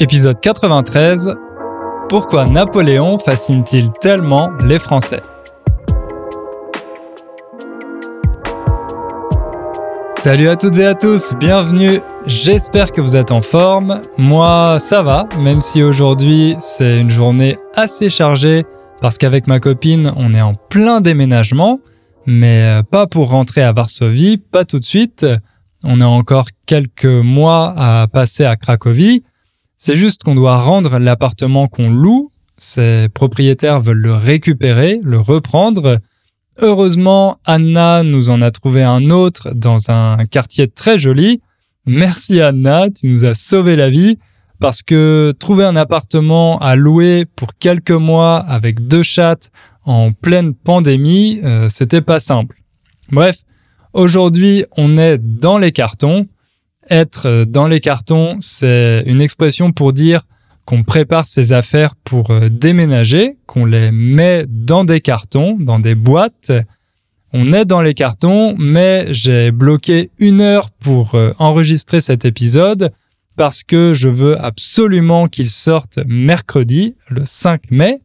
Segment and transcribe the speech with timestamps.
[0.00, 1.34] Épisode 93
[2.08, 5.22] Pourquoi Napoléon fascine-t-il tellement les Français?
[10.16, 12.00] Salut à toutes et à tous, bienvenue.
[12.26, 14.00] J'espère que vous êtes en forme.
[14.18, 18.64] Moi, ça va, même si aujourd'hui c'est une journée assez chargée
[19.00, 21.80] parce qu'avec ma copine, on est en plein déménagement,
[22.24, 25.26] mais euh, pas pour rentrer à Varsovie, pas tout de suite.
[25.82, 29.24] On a encore quelques mois à passer à Cracovie.
[29.78, 32.32] C'est juste qu'on doit rendre l'appartement qu'on loue.
[32.56, 36.00] Ses propriétaires veulent le récupérer, le reprendre.
[36.60, 41.40] Heureusement, Anna nous en a trouvé un autre dans un quartier très joli.
[41.86, 44.18] Merci Anna, tu nous as sauvé la vie
[44.58, 49.52] parce que trouver un appartement à louer pour quelques mois avec deux chattes
[49.84, 52.60] en pleine pandémie, euh, c'était pas simple.
[53.10, 53.38] Bref,
[53.92, 56.26] aujourd'hui, on est dans les cartons.
[56.90, 60.22] Être dans les cartons, c'est une expression pour dire
[60.64, 65.94] qu'on prépare ses affaires pour euh, déménager, qu'on les met dans des cartons, dans des
[65.94, 66.52] boîtes.
[67.32, 72.90] On est dans les cartons, mais j'ai bloqué une heure pour euh, enregistrer cet épisode
[73.34, 78.00] parce que je veux absolument qu'il sorte mercredi, le 5 mai.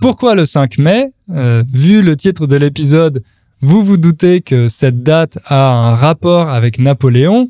[0.00, 1.12] Pourquoi le 5 mai?
[1.30, 3.22] Euh, Vu le titre de l'épisode,
[3.62, 7.48] vous vous doutez que cette date a un rapport avec Napoléon.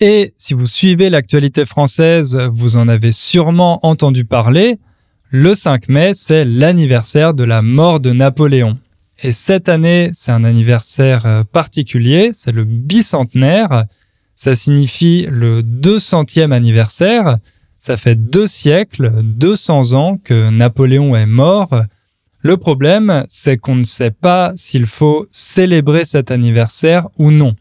[0.00, 4.78] Et si vous suivez l'actualité française, vous en avez sûrement entendu parler.
[5.30, 8.78] Le 5 mai, c'est l'anniversaire de la mort de Napoléon.
[9.22, 13.84] Et cette année, c'est un anniversaire euh, particulier, c'est le bicentenaire.
[14.36, 17.38] Ça signifie le 200e anniversaire.
[17.80, 21.82] Ça fait deux siècles, 200 ans que Napoléon est mort.
[22.40, 27.56] Le problème, c'est qu'on ne sait pas s'il faut célébrer cet anniversaire ou non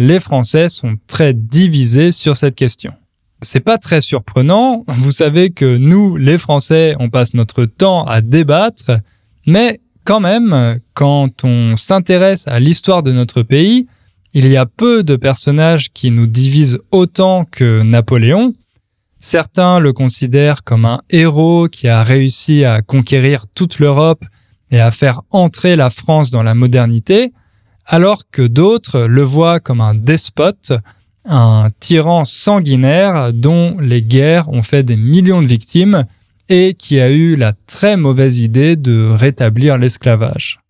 [0.00, 2.94] les Français sont très divisés sur cette question.
[3.42, 8.22] C'est pas très surprenant, vous savez que nous, les Français, on passe notre temps à
[8.22, 8.92] débattre,
[9.46, 13.86] mais quand même, quand on s'intéresse à l'histoire de notre pays,
[14.32, 18.54] il y a peu de personnages qui nous divisent autant que Napoléon.
[19.18, 24.24] Certains le considèrent comme un héros qui a réussi à conquérir toute l'Europe
[24.70, 27.32] et à faire entrer la France dans la modernité,
[27.92, 30.72] alors que d'autres le voient comme un despote,
[31.24, 36.06] un tyran sanguinaire dont les guerres ont fait des millions de victimes
[36.48, 40.60] et qui a eu la très mauvaise idée de rétablir l'esclavage.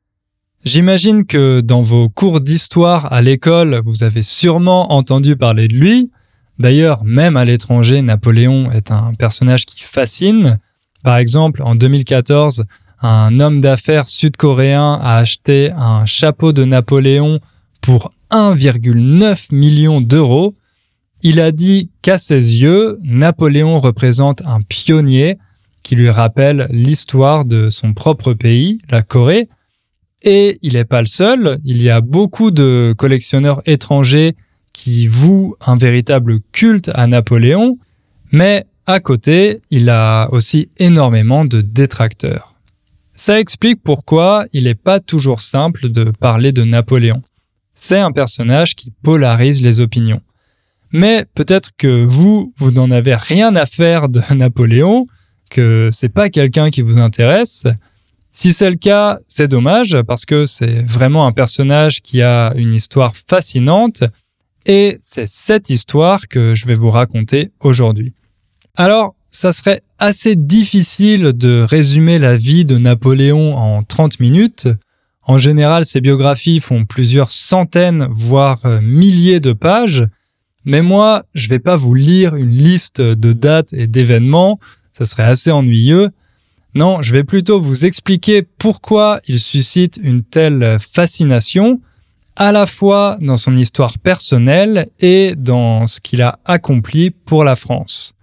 [0.64, 6.10] J'imagine que dans vos cours d'histoire à l'école, vous avez sûrement entendu parler de lui.
[6.58, 10.58] D'ailleurs, même à l'étranger, Napoléon est un personnage qui fascine.
[11.04, 12.64] Par exemple, en 2014,
[13.03, 17.41] un homme d'affaires sud-coréen a acheté un chapeau de Napoléon
[17.81, 20.55] pour 1,9 million d'euros.
[21.22, 25.38] Il a dit qu'à ses yeux, Napoléon représente un pionnier
[25.83, 29.49] qui lui rappelle l'histoire de son propre pays, la Corée.
[30.22, 34.37] Et il n'est pas le seul, il y a beaucoup de collectionneurs étrangers
[34.75, 37.78] qui vouent un véritable culte à Napoléon,
[38.31, 42.55] mais à côté, il a aussi énormément de détracteurs.
[43.22, 47.22] Ça explique pourquoi il n'est pas toujours simple de parler de Napoléon.
[47.75, 50.22] C'est un personnage qui polarise les opinions.
[50.91, 55.06] Mais peut-être que vous, vous n'en avez rien à faire de Napoléon,
[55.50, 57.64] que c'est pas quelqu'un qui vous intéresse.
[58.32, 62.72] Si c'est le cas, c'est dommage parce que c'est vraiment un personnage qui a une
[62.72, 64.02] histoire fascinante
[64.64, 68.14] et c'est cette histoire que je vais vous raconter aujourd'hui.
[68.76, 74.69] Alors, ça serait assez difficile de résumer la vie de Napoléon en 30 minutes.
[75.23, 80.07] En général, ses biographies font plusieurs centaines, voire euh, milliers de pages.
[80.65, 84.59] Mais moi, je vais pas vous lire une liste de dates et d'événements,
[84.93, 86.11] ça serait assez ennuyeux.
[86.75, 91.81] Non, je vais plutôt vous expliquer pourquoi il suscite une telle fascination,
[92.37, 97.56] à la fois dans son histoire personnelle et dans ce qu'il a accompli pour la
[97.56, 98.15] France.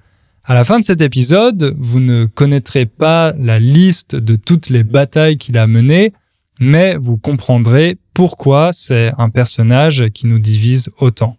[0.49, 4.83] À la fin de cet épisode, vous ne connaîtrez pas la liste de toutes les
[4.83, 6.13] batailles qu'il a menées,
[6.57, 11.35] mais vous comprendrez pourquoi c'est un personnage qui nous divise autant.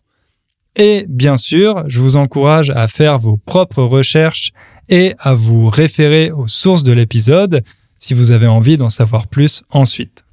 [0.76, 4.52] Et bien sûr, je vous encourage à faire vos propres recherches
[4.90, 7.62] et à vous référer aux sources de l'épisode
[7.98, 10.26] si vous avez envie d'en savoir plus ensuite.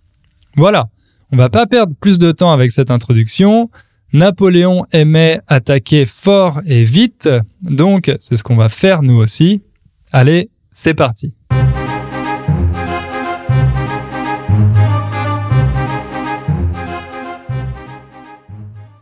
[0.57, 0.89] Voilà,
[1.31, 3.69] on va pas perdre plus de temps avec cette introduction.
[4.15, 7.27] Napoléon aimait attaquer fort et vite,
[7.61, 9.61] donc c'est ce qu'on va faire nous aussi.
[10.13, 11.35] Allez, c'est parti.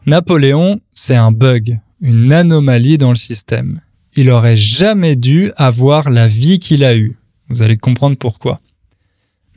[0.08, 3.82] Napoléon, c'est un bug, une anomalie dans le système.
[4.16, 7.20] il aurait jamais dû avoir la vie qu'il a eue.
[7.50, 8.62] Vous allez comprendre pourquoi.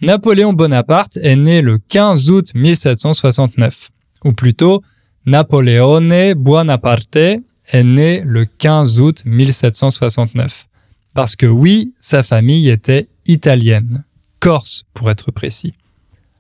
[0.03, 3.89] Napoléon Bonaparte est né le 15 août 1769,
[4.27, 4.83] ou plutôt
[5.27, 10.69] Napoleone Buonaparte est né le 15 août 1769.
[11.15, 14.05] Parce que oui, sa famille était italienne,
[14.39, 15.75] corse pour être précis.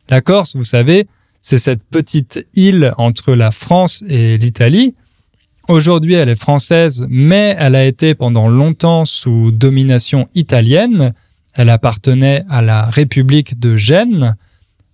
[0.09, 1.09] La Corse, vous savez,
[1.41, 4.94] c'est cette petite île entre la France et l'Italie.
[5.67, 11.12] Aujourd'hui, elle est française, mais elle a été pendant longtemps sous domination italienne.
[11.55, 14.37] Elle appartenait à la République de Gênes.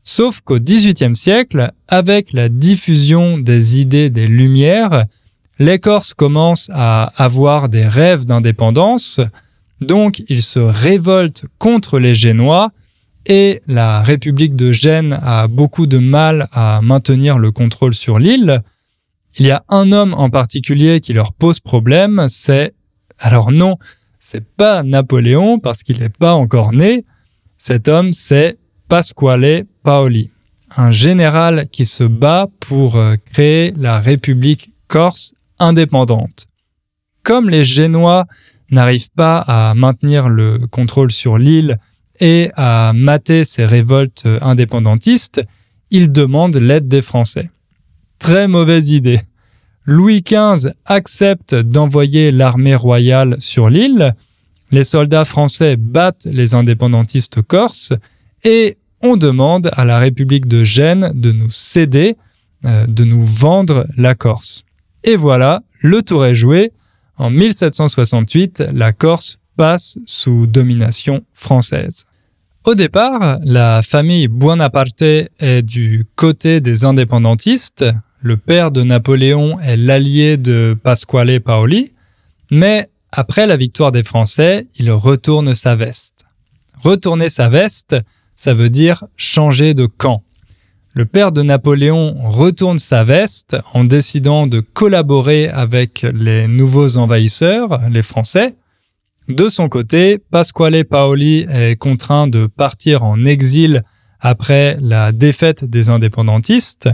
[0.05, 5.05] Sauf qu'au XVIIIe siècle, avec la diffusion des idées des Lumières,
[5.59, 9.21] les Corses commencent à avoir des rêves d'indépendance,
[9.81, 12.73] donc ils se révoltent contre les Génois
[13.27, 18.63] et la République de Gênes a beaucoup de mal à maintenir le contrôle sur l'île.
[19.39, 22.75] Il y a un homme en particulier qui leur pose problème, c'est...
[23.21, 23.77] Alors non,
[24.19, 27.05] c'est pas Napoléon parce qu'il n'est pas encore né.
[27.57, 28.59] Cet homme, c'est
[28.89, 30.31] Pasquale Paoli,
[30.77, 36.47] un général qui se bat pour euh, créer la République corse indépendante.
[37.23, 38.27] Comme les Génois
[38.71, 41.79] n'arrivent pas à maintenir le contrôle sur l'île
[42.21, 45.43] et à mater ces révoltes indépendantistes,
[45.91, 47.51] il demande l'aide des Français.
[48.19, 49.21] Très mauvaise idée.
[49.85, 54.15] Louis XV accepte d'envoyer l'armée royale sur l'île,
[54.71, 57.93] les soldats français battent les indépendantistes corses
[58.43, 62.17] et on demande à la République de Gênes de nous céder,
[62.65, 64.63] euh, de nous vendre la Corse.
[65.05, 66.73] Et voilà, le tour est joué.
[67.19, 72.07] En 1768, la Corse passe sous domination française.
[72.65, 77.85] Au départ, la famille Buonaparte est du côté des indépendantistes,
[78.21, 81.93] le père de Napoléon est l'allié de Pasquale Paoli,
[82.53, 86.25] mais après la victoire des Français, il retourne sa veste.
[86.81, 87.97] Retourner sa veste,
[88.37, 90.23] ça veut dire changer de camp.
[90.95, 97.81] Le père de Napoléon retourne sa veste en décidant de collaborer avec les nouveaux envahisseurs,
[97.89, 98.57] les Français,
[99.29, 103.83] de son côté, Pasquale Paoli est contraint de partir en exil
[104.21, 106.89] après la défaite des indépendantistes.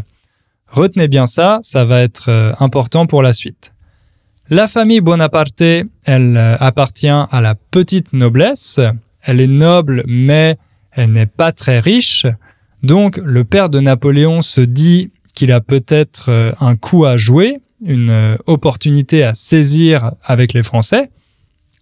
[0.69, 3.73] Retenez bien ça, ça va être euh, important pour la suite.
[4.51, 8.79] La famille Bonaparte, elle euh, appartient à la petite noblesse.
[9.23, 10.59] Elle est noble, mais
[10.99, 12.27] elle n'est pas très riche.
[12.83, 17.59] Donc le père de Napoléon se dit qu'il a peut-être euh, un coup à jouer,
[17.85, 21.11] une opportunité à saisir avec les Français.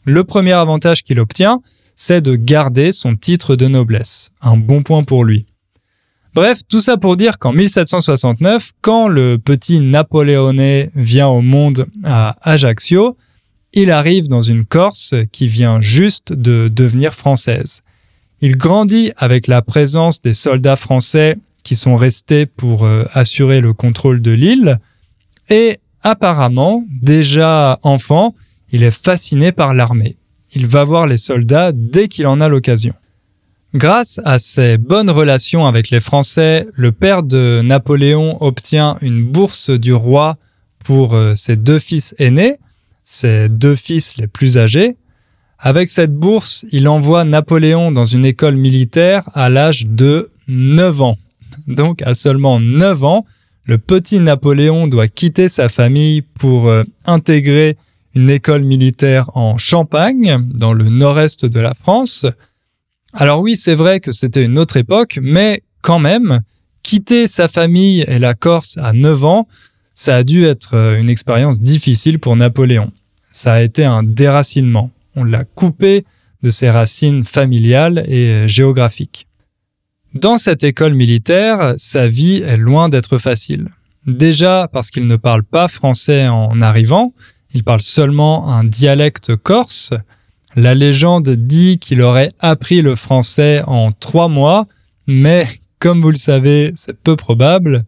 [0.05, 1.63] Le premier avantage qu'il obtient,
[1.97, 4.31] c'est de garder son titre de noblesse.
[4.43, 5.47] Un bon point pour lui.
[6.35, 12.37] Bref, tout ça pour dire qu'en 1769, quand le petit Napoléoné vient au monde à
[12.43, 13.17] Ajaccio,
[13.73, 17.83] il arrive dans une Corse qui vient juste de devenir française.
[18.41, 23.73] Il grandit avec la présence des soldats français qui sont restés pour euh, assurer le
[23.73, 24.79] contrôle de l'île
[25.49, 28.35] et apparemment, déjà enfant,
[28.71, 30.17] il est fasciné par l'armée.
[30.55, 32.94] Il va voir les soldats dès qu'il en a l'occasion.
[33.75, 39.71] Grâce à ses bonnes relations avec les Français, le père de Napoléon obtient une bourse
[39.71, 40.37] du roi
[40.85, 42.57] pour euh, ses deux fils aînés,
[43.05, 44.97] ses deux fils les plus âgés.
[45.59, 51.19] Avec cette bourse, il envoie Napoléon dans une école militaire à l'âge de 9 ans.
[51.67, 53.27] Donc à seulement 9 ans,
[53.65, 57.77] le petit Napoléon doit quitter sa famille pour euh, intégrer
[58.15, 62.27] une école militaire en Champagne, dans le nord-est de la France.
[63.13, 66.41] Alors oui, c'est vrai que c'était une autre époque, mais quand même,
[66.83, 69.49] quitter sa famille et la Corse à 9 ans,
[69.95, 72.93] ça a dû être euh, une expérience difficile pour Napoléon.
[73.33, 74.91] Ça a été un déracinement.
[75.16, 76.04] On l'a coupé
[76.42, 79.26] de ses racines familiales et euh, géographiques.
[80.14, 83.68] Dans cette école militaire, sa vie est loin d'être facile.
[84.06, 87.12] Déjà parce qu'il ne parle pas français en arrivant,
[87.52, 89.92] il parle seulement un dialecte corse.
[90.54, 94.66] La légende dit qu'il aurait appris le français en trois mois,
[95.06, 95.46] mais
[95.78, 97.85] comme vous le savez, c'est peu probable.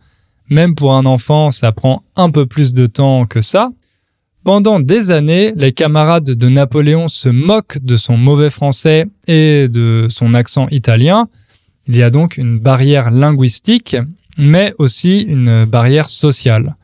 [0.51, 3.71] Même pour un enfant, ça prend un peu plus de temps que ça.
[4.45, 10.07] Pendant des années, les camarades de Napoléon se moquent de son mauvais français et de
[10.11, 11.29] son accent italien.
[11.87, 13.97] Il y a donc une barrière linguistique,
[14.39, 16.77] mais aussi une barrière sociale.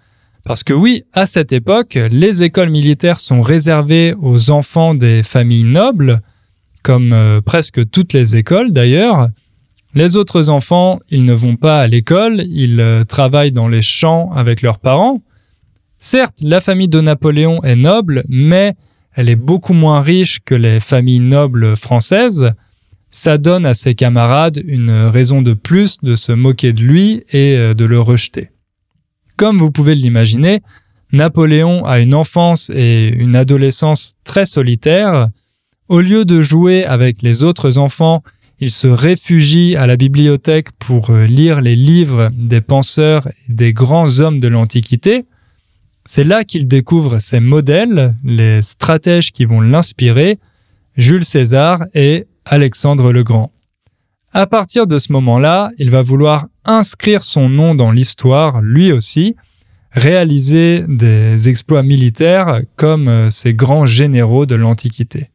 [0.45, 5.65] Parce que oui, à cette époque, les écoles militaires sont réservées aux enfants des familles
[5.65, 6.21] nobles,
[6.83, 9.29] comme euh, presque toutes les écoles d'ailleurs.
[9.95, 14.31] Les autres enfants, ils ne vont pas à l'école, ils euh, travaillent dans les champs
[14.35, 15.23] avec leurs parents.
[16.07, 18.75] Certes, la famille de Napoléon est noble, mais
[19.15, 22.53] elle est beaucoup moins riche que les familles nobles françaises,
[23.11, 27.57] ça donne à ses camarades une raison de plus de se moquer de lui et
[27.57, 28.51] euh, de le rejeter.
[29.39, 30.61] Comme vous pouvez l'imaginer,
[31.11, 35.31] Napoléon a une enfance et une adolescence très solitaires.
[35.89, 38.23] Au lieu de jouer avec les autres enfants,
[38.61, 43.73] il se réfugie à la bibliothèque pour euh, lire les livres des penseurs et des
[43.73, 45.25] grands hommes de l'Antiquité.
[46.07, 50.39] C'est là qu'il découvre ses modèles, les stratèges qui vont l'inspirer,
[50.97, 53.53] Jules César et Alexandre le Grand.
[54.33, 59.37] À partir de ce moment-là, il va vouloir inscrire son nom dans l'histoire, lui aussi,
[59.93, 65.31] réaliser des exploits militaires comme euh, ces grands généraux de l'Antiquité.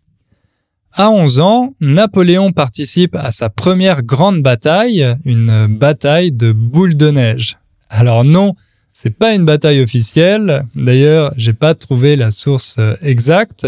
[0.91, 7.09] À 11 ans, Napoléon participe à sa première grande bataille, une bataille de boule de
[7.09, 7.57] neige.
[7.89, 8.55] Alors non,
[9.01, 10.65] c'est pas une bataille officielle.
[10.75, 13.65] D'ailleurs, j'ai pas trouvé la source euh, exacte,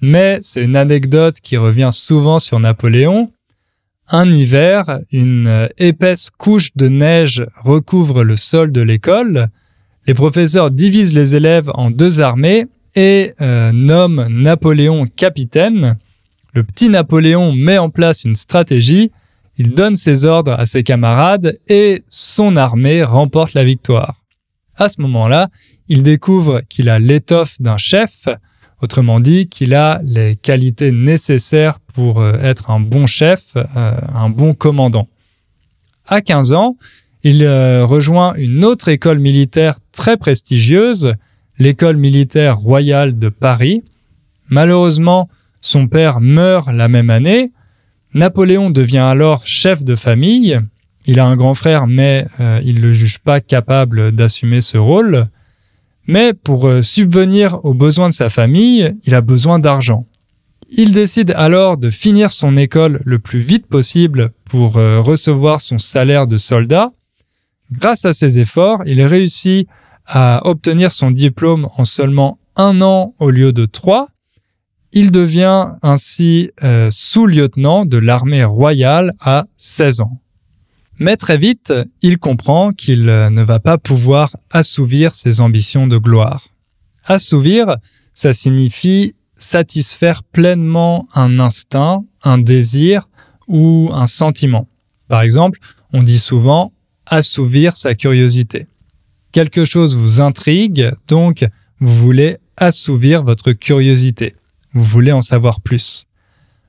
[0.00, 3.30] mais c'est une anecdote qui revient souvent sur Napoléon.
[4.08, 9.48] Un hiver, une euh, épaisse couche de neige recouvre le sol de l'école.
[10.06, 15.98] Les professeurs divisent les élèves en deux armées et euh, nomment Napoléon capitaine.
[16.54, 19.12] Le petit Napoléon met en place une stratégie,
[19.58, 24.19] il donne ses ordres à ses camarades et son armée remporte la victoire.
[24.80, 25.50] À ce moment-là,
[25.88, 28.28] il découvre qu'il a l'étoffe d'un chef,
[28.80, 34.30] autrement dit qu'il a les qualités nécessaires pour euh, être un bon chef, euh, un
[34.30, 35.06] bon commandant.
[36.06, 36.76] À 15 ans,
[37.22, 41.12] il euh, rejoint une autre école militaire très prestigieuse,
[41.58, 43.84] l'école militaire royale de Paris.
[44.48, 45.28] Malheureusement,
[45.60, 47.52] son père meurt la même année.
[48.14, 50.58] Napoléon devient alors chef de famille.
[51.06, 54.76] Il a un grand frère, mais euh, il ne le juge pas capable d'assumer ce
[54.76, 55.28] rôle.
[56.06, 60.06] Mais pour euh, subvenir aux besoins de sa famille, il a besoin d'argent.
[60.70, 65.78] Il décide alors de finir son école le plus vite possible pour euh, recevoir son
[65.78, 66.90] salaire de soldat.
[67.72, 69.68] Grâce à ses efforts, il réussit
[70.06, 74.08] à obtenir son diplôme en seulement un an au lieu de trois,
[74.92, 76.50] il devient ainsi
[76.90, 80.20] sous-lieutenant de l'armée royale à 16 ans.
[81.00, 85.96] Mais très vite, il comprend qu'il euh, ne va pas pouvoir assouvir ses ambitions de
[85.96, 86.48] gloire.
[87.06, 87.78] Assouvir,
[88.12, 93.08] ça signifie satisfaire pleinement un instinct, un désir
[93.48, 94.68] ou un sentiment.
[95.08, 95.58] Par exemple,
[95.94, 96.70] on dit souvent
[97.06, 98.66] assouvir sa curiosité.
[99.32, 101.46] Quelque chose vous intrigue, donc
[101.80, 104.34] vous voulez assouvir votre curiosité.
[104.74, 106.04] Vous voulez en savoir plus.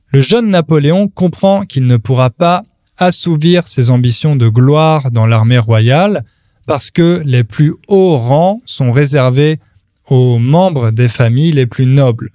[0.07, 2.63] Le jeune Napoléon comprend qu'il ne pourra pas
[3.01, 6.23] assouvir ses ambitions de gloire dans l'armée royale
[6.67, 9.59] parce que les plus hauts rangs sont réservés
[10.07, 12.29] aux membres des familles les plus nobles,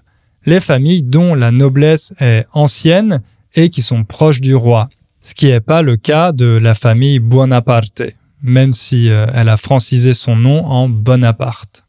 [0.45, 3.23] les familles dont la noblesse est ancienne
[3.55, 4.89] et qui sont proches du roi,
[5.23, 8.03] ce qui n'est pas le cas de la famille Buonaparte,
[8.43, 11.85] même si euh, elle a francisé son nom en Bonaparte.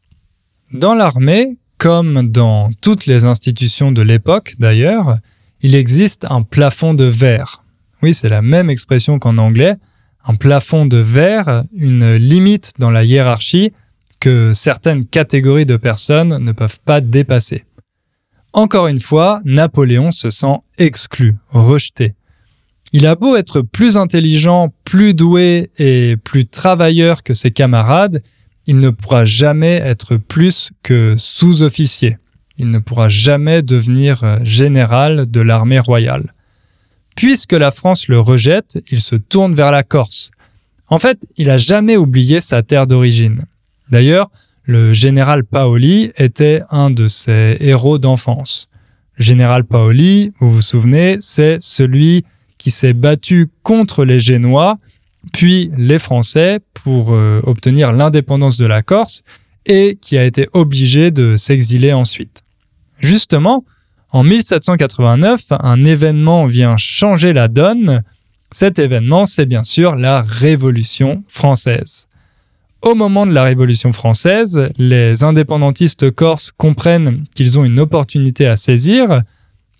[0.72, 5.18] Dans l'armée, comme dans toutes les institutions de l'époque d'ailleurs,
[5.62, 7.64] il existe un plafond de verre.
[8.02, 9.76] Oui, c'est la même expression qu'en anglais.
[10.24, 13.72] Un plafond de verre, une limite dans la hiérarchie
[14.20, 17.64] que certaines catégories de personnes ne peuvent pas dépasser.
[18.52, 22.14] Encore une fois, Napoléon se sent exclu, rejeté.
[22.92, 28.22] Il a beau être plus intelligent, plus doué et plus travailleur que ses camarades,
[28.66, 32.18] il ne pourra jamais être plus que sous-officier.
[32.58, 36.34] Il ne pourra jamais devenir euh, général de l'armée royale.
[37.18, 40.30] Puisque la France le rejette, il se tourne vers la Corse.
[40.86, 43.42] En fait, il n'a jamais oublié sa terre d'origine.
[43.90, 44.30] D'ailleurs,
[44.62, 48.68] le général Paoli était un de ses héros d'enfance.
[49.16, 52.24] Le général Paoli, vous vous souvenez, c'est celui
[52.56, 54.78] qui s'est battu contre les Génois
[55.32, 59.24] puis les Français pour euh, obtenir l'indépendance de la Corse
[59.66, 62.42] et qui a été obligé de s'exiler ensuite.
[63.00, 63.64] Justement,
[64.10, 68.02] en 1789, un événement vient changer la donne.
[68.50, 72.06] Cet événement, c'est bien sûr la Révolution française.
[72.80, 78.56] Au moment de la Révolution française, les indépendantistes corses comprennent qu'ils ont une opportunité à
[78.56, 79.22] saisir.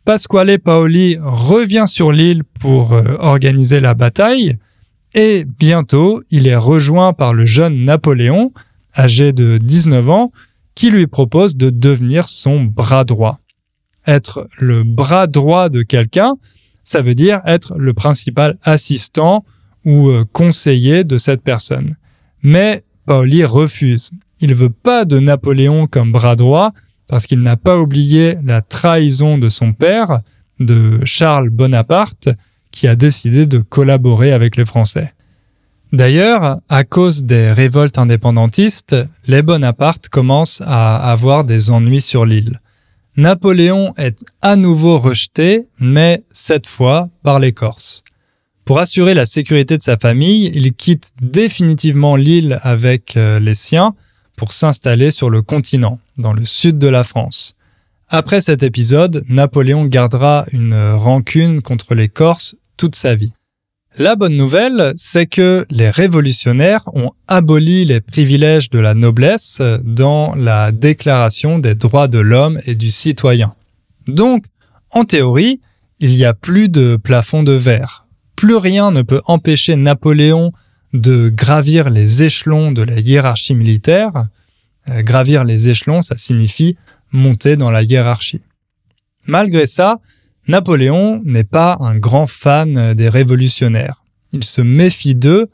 [0.05, 4.59] Pasquale Paoli revient sur l'île pour euh, organiser la bataille
[5.15, 8.53] et bientôt il est rejoint par le jeune Napoléon,
[8.97, 10.33] âgé de 19 ans,
[10.75, 13.39] qui lui propose de devenir son bras droit.
[14.09, 16.35] Être le bras droit de quelqu'un,
[16.83, 19.45] ça veut dire être le principal assistant
[19.85, 21.97] ou euh, conseiller de cette personne.
[22.43, 24.11] Mais Paoli refuse.
[24.41, 26.73] Il veut pas de Napoléon comme bras droit,
[27.07, 30.21] parce qu'il n'a pas oublié la trahison de son père,
[30.61, 32.29] de Charles Bonaparte,
[32.71, 35.13] qui a décidé de collaborer avec les Français.
[35.93, 38.97] D'ailleurs, à cause des révoltes indépendantistes,
[39.27, 42.61] les Bonaparte commencent à avoir des ennuis sur l'île.
[43.19, 48.05] Napoléon est à nouveau rejeté, mais cette fois par les Corses.
[48.65, 53.97] Pour assurer la sécurité de sa famille, il quitte définitivement l'île avec euh, les siens
[54.37, 57.57] pour s'installer sur le continent, dans le sud de la France.
[58.09, 63.33] Après cet épisode, Napoléon gardera une rancune contre les Corses toute sa vie.
[64.01, 70.37] La bonne nouvelle, c'est que les révolutionnaires ont aboli les privilèges de la noblesse dans
[70.37, 73.57] la Déclaration des droits de l'homme et du citoyen.
[74.07, 74.45] Donc,
[74.91, 75.61] en théorie,
[75.99, 78.07] il n'y a plus de plafond de verre.
[78.37, 80.53] Plus rien ne peut empêcher Napoléon
[80.93, 84.29] de gravir les échelons de la hiérarchie militaire.
[84.89, 86.77] Euh, gravir les échelons, ça signifie
[87.11, 88.43] monter dans la hiérarchie.
[89.27, 89.99] Malgré ça,
[90.49, 94.03] Napoléon n'est pas un grand fan des révolutionnaires.
[94.33, 95.51] Il se méfie d'eux,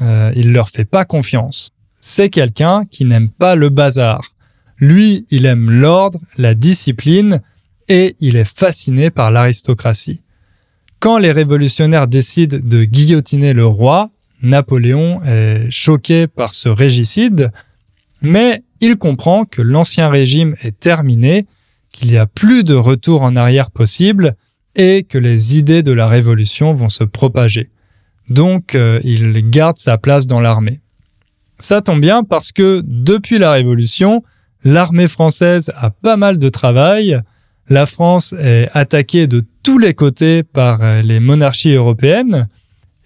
[0.00, 1.70] euh, il leur fait pas confiance.
[2.00, 4.34] C'est quelqu'un qui n'aime pas le bazar.
[4.78, 7.42] Lui, il aime l'ordre, la discipline,
[7.88, 10.22] et il est fasciné par l'aristocratie.
[10.98, 14.10] Quand les révolutionnaires décident de guillotiner le roi,
[14.42, 17.50] Napoléon est choqué par ce régicide,
[18.22, 21.46] mais il comprend que l'ancien régime est terminé
[21.92, 24.34] qu'il n'y a plus de retour en arrière possible
[24.74, 27.70] et que les idées de la révolution vont se propager.
[28.30, 30.80] Donc euh, il garde sa place dans l'armée.
[31.58, 34.22] Ça tombe bien parce que depuis la révolution,
[34.64, 37.20] l'armée française a pas mal de travail.
[37.68, 42.48] La France est attaquée de tous les côtés par euh, les monarchies européennes.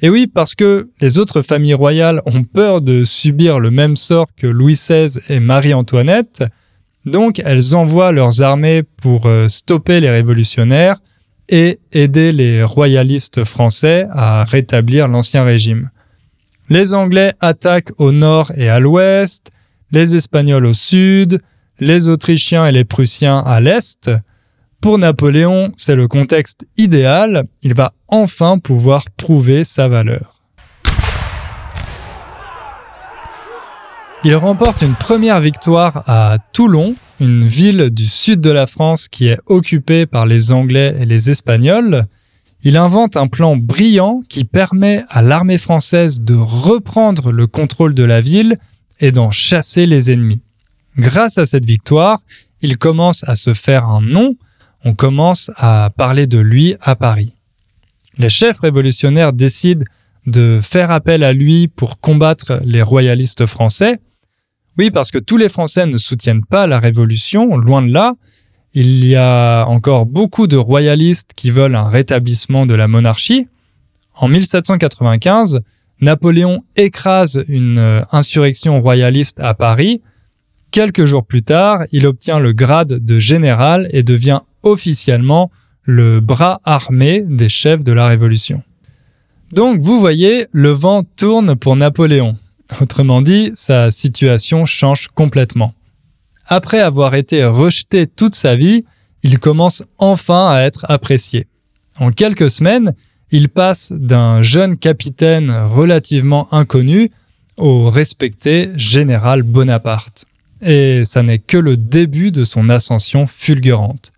[0.02, 4.26] Et oui, parce que les autres familles royales ont peur de subir le même sort
[4.36, 6.44] que Louis XVI et Marie-Antoinette,
[7.04, 10.98] donc elles envoient leurs armées pour euh, stopper les révolutionnaires
[11.48, 15.90] et aider les royalistes français à rétablir l'ancien régime.
[16.68, 19.50] Les Anglais attaquent au nord et à l'ouest,
[19.90, 21.42] les Espagnols au sud,
[21.78, 24.10] les Autrichiens et les Prussiens à l'est.
[24.80, 30.31] Pour Napoléon, c'est le contexte idéal, il va enfin pouvoir prouver sa valeur.
[34.24, 39.26] Il remporte une première victoire à Toulon, une ville du sud de la France qui
[39.26, 42.04] est occupée par les Anglais et les Espagnols.
[42.62, 48.04] Il invente un plan brillant qui permet à l'armée française de reprendre le contrôle de
[48.04, 48.58] la ville
[49.00, 50.42] et d'en chasser les ennemis.
[50.96, 52.20] Grâce à cette victoire,
[52.60, 54.36] il commence à se faire un nom,
[54.84, 57.34] on commence à parler de lui à Paris.
[58.18, 59.84] Les chefs révolutionnaires décident
[60.26, 63.98] de faire appel à lui pour combattre les royalistes français,
[64.78, 68.14] oui, parce que tous les Français ne soutiennent pas la Révolution, loin de là.
[68.74, 73.48] Il y a encore beaucoup de royalistes qui veulent un rétablissement de la monarchie.
[74.14, 75.60] En 1795,
[76.00, 80.00] Napoléon écrase une euh, insurrection royaliste à Paris.
[80.70, 85.50] Quelques jours plus tard, il obtient le grade de général et devient officiellement
[85.82, 88.62] le bras armé des chefs de la Révolution.
[89.52, 92.36] Donc vous voyez, le vent tourne pour Napoléon.
[92.80, 95.74] Autrement dit, sa situation change complètement.
[96.46, 98.84] Après avoir été rejeté toute sa vie,
[99.22, 101.46] il commence enfin à être apprécié.
[101.98, 102.94] En quelques semaines,
[103.30, 107.10] il passe d'un jeune capitaine relativement inconnu
[107.56, 110.24] au respecté général Bonaparte.
[110.60, 114.12] Et ça n'est que le début de son ascension fulgurante.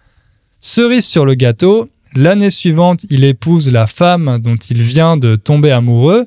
[0.60, 5.70] Cerise sur le gâteau, l'année suivante, il épouse la femme dont il vient de tomber
[5.70, 6.26] amoureux,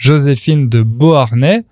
[0.00, 1.62] Joséphine de Beauharnais,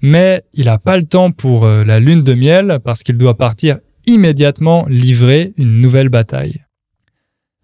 [0.00, 3.36] mais il n'a pas le temps pour euh, la lune de miel parce qu'il doit
[3.36, 6.62] partir immédiatement livrer une nouvelle bataille.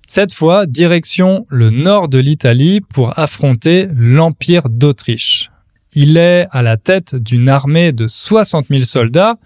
[0.09, 5.51] Cette fois, direction le nord de l'Italie pour affronter l'Empire d'Autriche.
[5.93, 9.37] Il est à la tête d'une armée de 60 000 soldats,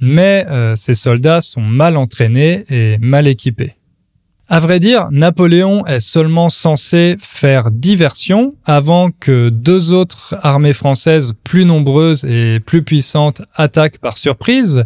[0.00, 3.74] mais euh, ces soldats sont mal entraînés et mal équipés.
[4.48, 11.34] À vrai dire, Napoléon est seulement censé faire diversion avant que deux autres armées françaises
[11.44, 14.84] plus nombreuses et plus puissantes attaquent par surprise.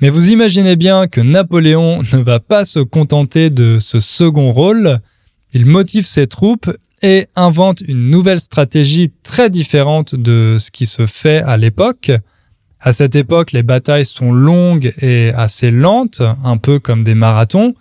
[0.00, 4.98] Mais vous imaginez bien que Napoléon ne va pas se contenter de ce second rôle.
[5.52, 6.70] Il motive ses troupes
[7.02, 12.10] et invente une nouvelle stratégie très différente de ce qui se fait à l'époque.
[12.80, 17.74] À cette époque, les batailles sont longues et assez lentes, un peu comme des marathons.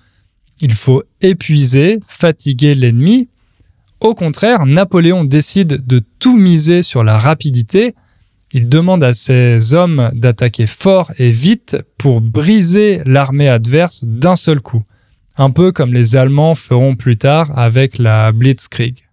[0.60, 3.30] Il faut épuiser, fatiguer l'ennemi.
[4.00, 7.96] Au contraire, Napoléon décide de tout miser sur la rapidité.
[8.52, 14.62] il demande à ses hommes d'attaquer fort et vite pour briser l'armée adverse d'un seul
[14.62, 14.84] coup,
[15.36, 19.06] un peu comme les Allemands feront plus tard avec la Blitzkrieg.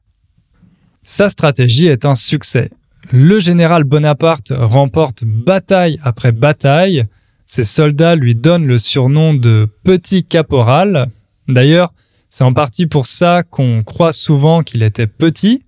[1.02, 2.70] Sa stratégie est un succès.
[3.10, 7.04] Le général Bonaparte remporte bataille après bataille,
[7.46, 11.10] ses soldats lui donnent le surnom de Petit Caporal.
[11.48, 11.92] D'ailleurs,
[12.30, 15.64] c'est en partie pour ça qu'on croit souvent qu'il était petit.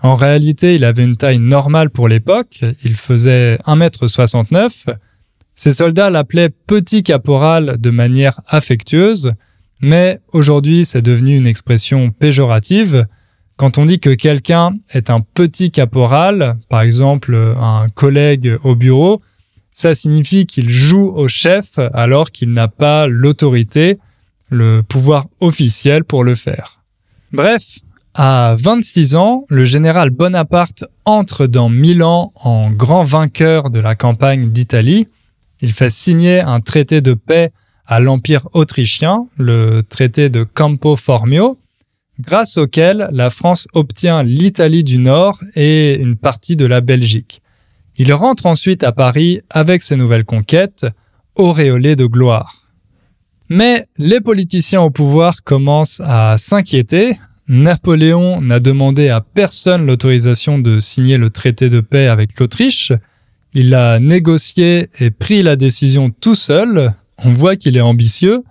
[0.00, 4.94] En réalité, il avait une taille normale pour l'époque, il faisait 1m69.
[5.56, 9.32] Ses soldats l'appelaient Petit Caporal de manière affectueuse,
[9.80, 13.06] mais aujourd'hui c'est devenu une expression péjorative.
[13.56, 19.22] Quand on dit que quelqu'un est un petit caporal, par exemple un collègue au bureau,
[19.72, 23.98] ça signifie qu'il joue au chef alors qu'il n'a pas l'autorité,
[24.54, 26.80] le pouvoir officiel pour le faire.
[27.32, 27.80] Bref,
[28.14, 34.50] à 26 ans, le général Bonaparte entre dans Milan en grand vainqueur de la campagne
[34.50, 35.08] d'Italie.
[35.60, 37.50] Il fait signer un traité de paix
[37.86, 41.58] à l'Empire autrichien, le traité de Campo Formio,
[42.20, 47.42] grâce auquel la France obtient l'Italie du Nord et une partie de la Belgique.
[47.96, 50.86] Il rentre ensuite à Paris avec ses nouvelles conquêtes,
[51.34, 52.63] auréolé de gloire.
[53.48, 57.18] Mais les politiciens au pouvoir commencent à s'inquiéter.
[57.46, 62.92] Napoléon n'a demandé à personne l'autorisation de signer le traité de paix avec l'Autriche.
[63.52, 66.92] Il a négocié et pris la décision tout seul.
[67.18, 68.42] On voit qu'il est ambitieux.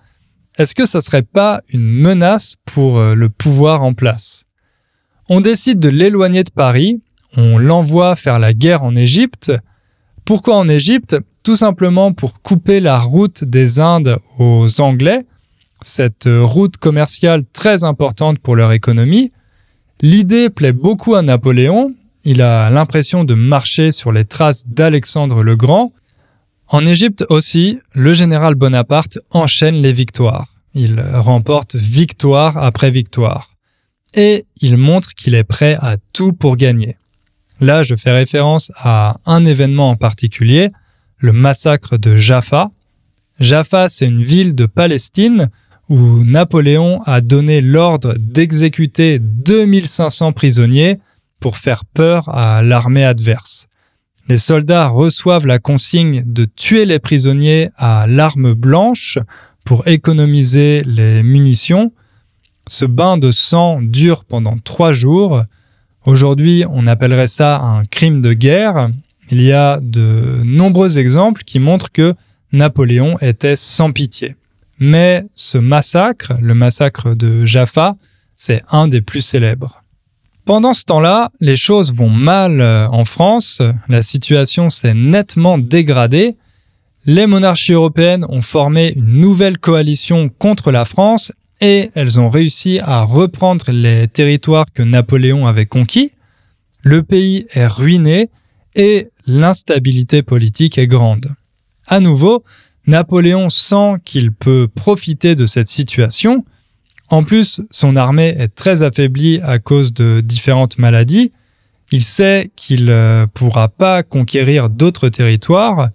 [0.57, 4.45] Est-ce que ça serait pas une menace pour euh, le pouvoir en place?
[5.27, 7.01] On décide de l'éloigner de Paris
[7.35, 9.51] on l'envoie faire la guerre en Égypte.
[10.25, 11.17] Pourquoi en Égypte?
[11.43, 15.25] Tout simplement pour couper la route des Indes aux Anglais,
[15.81, 19.31] cette route commerciale très importante pour leur économie.
[20.01, 25.57] L'idée plaît beaucoup à Napoléon, il a l'impression de marcher sur les traces d'Alexandre le
[25.57, 25.91] Grand.
[26.67, 30.47] En Égypte aussi, le général Bonaparte enchaîne les victoires.
[30.73, 33.51] Il remporte victoire après victoire.
[34.15, 36.95] Et il montre qu'il est prêt à tout pour gagner.
[37.59, 40.71] Là, je fais référence à un événement en particulier,
[41.23, 42.69] le massacre de Jaffa.
[43.39, 45.49] Jaffa, c'est une ville de Palestine
[45.89, 50.99] où Napoléon a donné l'ordre d'exécuter 2500 prisonniers
[51.39, 53.67] pour faire peur à l'armée adverse.
[54.27, 59.17] Les soldats reçoivent la consigne de tuer les prisonniers à l'arme blanche
[59.63, 61.93] pour économiser les munitions.
[62.67, 65.43] Ce bain de sang dure pendant trois jours
[66.05, 68.89] Aujourd'hui, on appellerait ça un crime de guerre.
[69.33, 72.13] Il y a de nombreux exemples qui montrent que
[72.51, 74.35] Napoléon était sans pitié.
[74.77, 77.95] Mais ce massacre, le massacre de Jaffa,
[78.35, 79.81] c'est un des plus célèbres.
[80.45, 86.35] Pendant ce temps-là, les choses vont mal euh, en France, la situation s'est nettement dégradée.
[87.07, 92.79] Les monarchies européennes ont formé une nouvelle coalition contre la France et elles ont réussi
[92.83, 96.11] à reprendre les territoires que Napoléon avait conquis.
[96.83, 98.29] Le pays est ruiné
[98.75, 101.31] et l'instabilité politique est grande.
[101.87, 102.43] À nouveau,
[102.87, 106.45] Napoléon sent qu'il peut profiter de cette situation.
[107.09, 111.31] En plus, son armée est très affaiblie à cause de différentes maladies.
[111.91, 115.89] Il sait qu'il ne euh, pourra pas conquérir d'autres territoires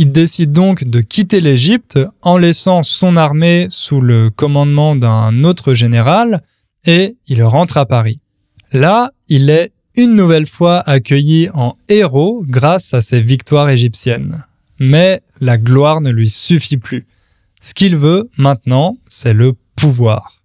[0.00, 5.74] il décide donc de quitter l'Égypte en laissant son armée sous le commandement d'un autre
[5.74, 6.40] général
[6.84, 8.20] et il rentre à Paris.
[8.70, 14.44] Là, il est une nouvelle fois accueilli en héros grâce à ses victoires égyptiennes.
[14.78, 17.04] Mais la gloire ne lui suffit plus.
[17.60, 20.40] Ce qu'il veut maintenant, c'est le pouvoir.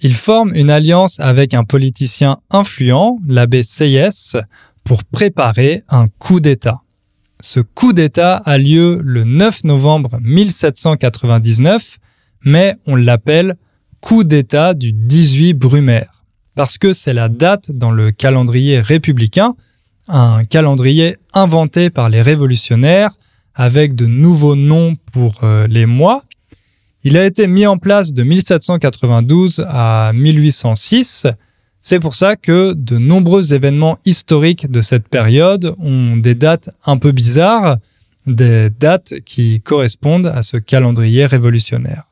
[0.00, 4.38] Il forme une alliance avec un politicien influent, l'abbé Seyès,
[4.82, 6.80] pour préparer un coup d'État.
[7.42, 11.98] Ce coup d'État a lieu le 9 novembre 1799,
[12.46, 13.56] mais on l'appelle
[14.00, 16.15] coup d'État du 18 Brumaire,
[16.56, 19.54] parce que c'est la date dans le calendrier républicain,
[20.08, 23.12] un calendrier inventé par les révolutionnaires
[23.54, 26.22] avec de nouveaux noms pour euh, les mois.
[27.04, 31.28] Il a été mis en place de 1792 à 1806
[31.88, 36.96] c'est pour ça que de nombreux événements historiques de cette période ont des dates un
[36.96, 37.76] peu bizarres,
[38.26, 42.08] des dates qui correspondent à ce calendrier révolutionnaire.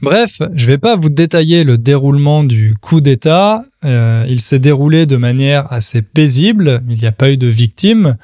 [0.00, 3.64] Bref, je ne vais pas vous détailler le déroulement du coup d'État.
[3.84, 8.16] Euh, il s'est déroulé de manière assez paisible, il n'y a pas eu de victimes.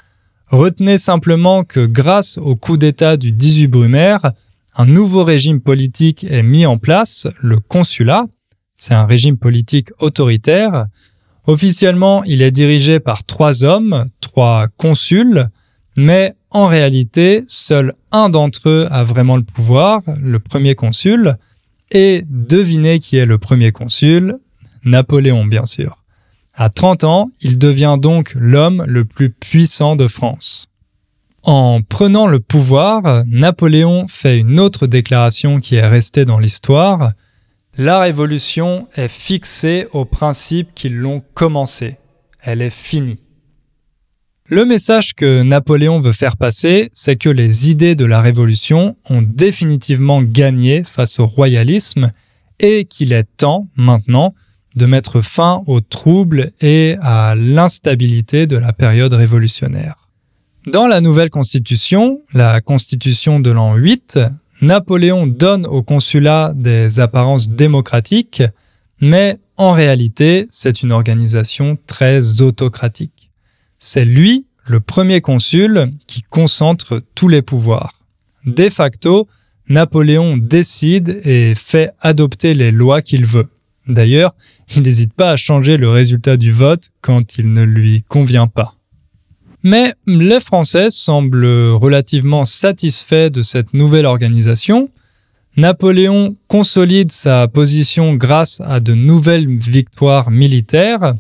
[0.47, 4.31] Retenez simplement que grâce au coup d'État du 18 Brumaire,
[4.77, 8.25] un nouveau régime politique est mis en place, le consulat,
[8.77, 10.87] c'est un régime politique autoritaire.
[11.49, 15.49] Officiellement, il est dirigé par trois hommes, trois consuls.
[15.97, 21.37] mais en réalité, seul un d'entre eux a vraiment le pouvoir, le premier consul,
[21.91, 24.39] et devinez qui est le premier consul?
[24.85, 26.03] Napoléon, bien sûr.
[26.55, 30.69] À 30 ans, il devient donc l'homme le plus puissant de France.
[31.43, 37.13] En prenant le pouvoir, Napoléon fait une autre déclaration qui est restée dans l'histoire.
[37.77, 41.99] La révolution est fixée aux principes qui l'ont commencée.
[42.41, 43.24] Elle est finie.
[44.51, 49.23] Le message que Napoléon veut faire passer, c'est que les idées de la Révolution ont
[49.23, 52.13] définitivement gagné face au royalisme
[52.61, 54.35] et qu'il est temps, maintenant,
[54.77, 60.11] de mettre fin aux troubles et à l'instabilité de la période révolutionnaire.
[60.67, 64.19] Dans la nouvelle constitution, la constitution de l'an 8,
[64.61, 68.43] Napoléon donne au consulat des apparences démocratiques,
[69.01, 73.14] mais en réalité, c'est une organisation très autocratique.
[73.79, 78.01] C'est lui, le premier consul, qui concentre tous les pouvoirs.
[78.47, 79.29] De facto,
[79.69, 83.49] Napoléon décide et fait adopter les lois qu'il veut.
[83.87, 84.35] D'ailleurs,
[84.75, 88.75] il n'hésite pas à changer le résultat du vote quand il ne lui convient pas.
[89.63, 94.91] Mais les Français semblent relativement satisfaits de cette nouvelle organisation.
[95.57, 101.15] Napoléon consolide sa position grâce à de nouvelles victoires militaires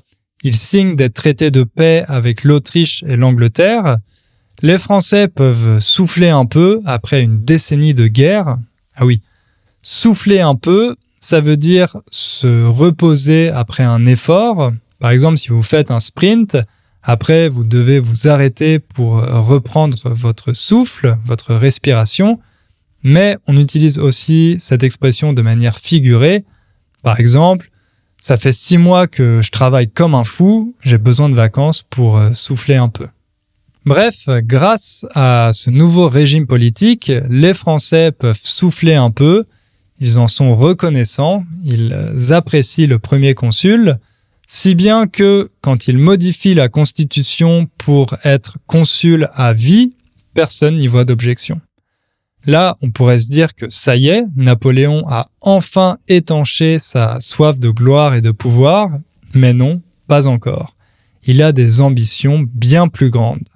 [0.44, 3.96] il signe des traités de paix avec l'Autriche et l'Angleterre.
[4.60, 8.58] Les Français peuvent souffler un peu après une décennie de guerre.
[8.94, 9.22] Ah oui,
[9.82, 14.72] souffler un peu, ça veut dire se reposer après un effort.
[15.00, 16.58] Par exemple, si vous faites un sprint,
[17.02, 22.38] après vous devez vous arrêter pour reprendre votre souffle, votre respiration.
[23.02, 26.44] Mais on utilise aussi cette expression de manière figurée.
[27.02, 27.70] Par exemple,
[28.24, 32.16] ça fait six mois que je travaille comme un fou, j'ai besoin de vacances pour
[32.16, 33.06] euh, souffler un peu.
[33.84, 39.44] Bref, grâce à ce nouveau régime politique, les Français peuvent souffler un peu,
[40.00, 43.98] ils en sont reconnaissants, ils apprécient le premier consul,
[44.46, 49.96] si bien que quand ils modifient la constitution pour être consul à vie,
[50.32, 51.60] personne n'y voit d'objection.
[52.46, 57.58] Là, on pourrait se dire que ça y est, Napoléon a enfin étanché sa soif
[57.58, 58.90] de gloire et de pouvoir,
[59.32, 60.76] mais non, pas encore.
[61.24, 63.48] Il a des ambitions bien plus grandes.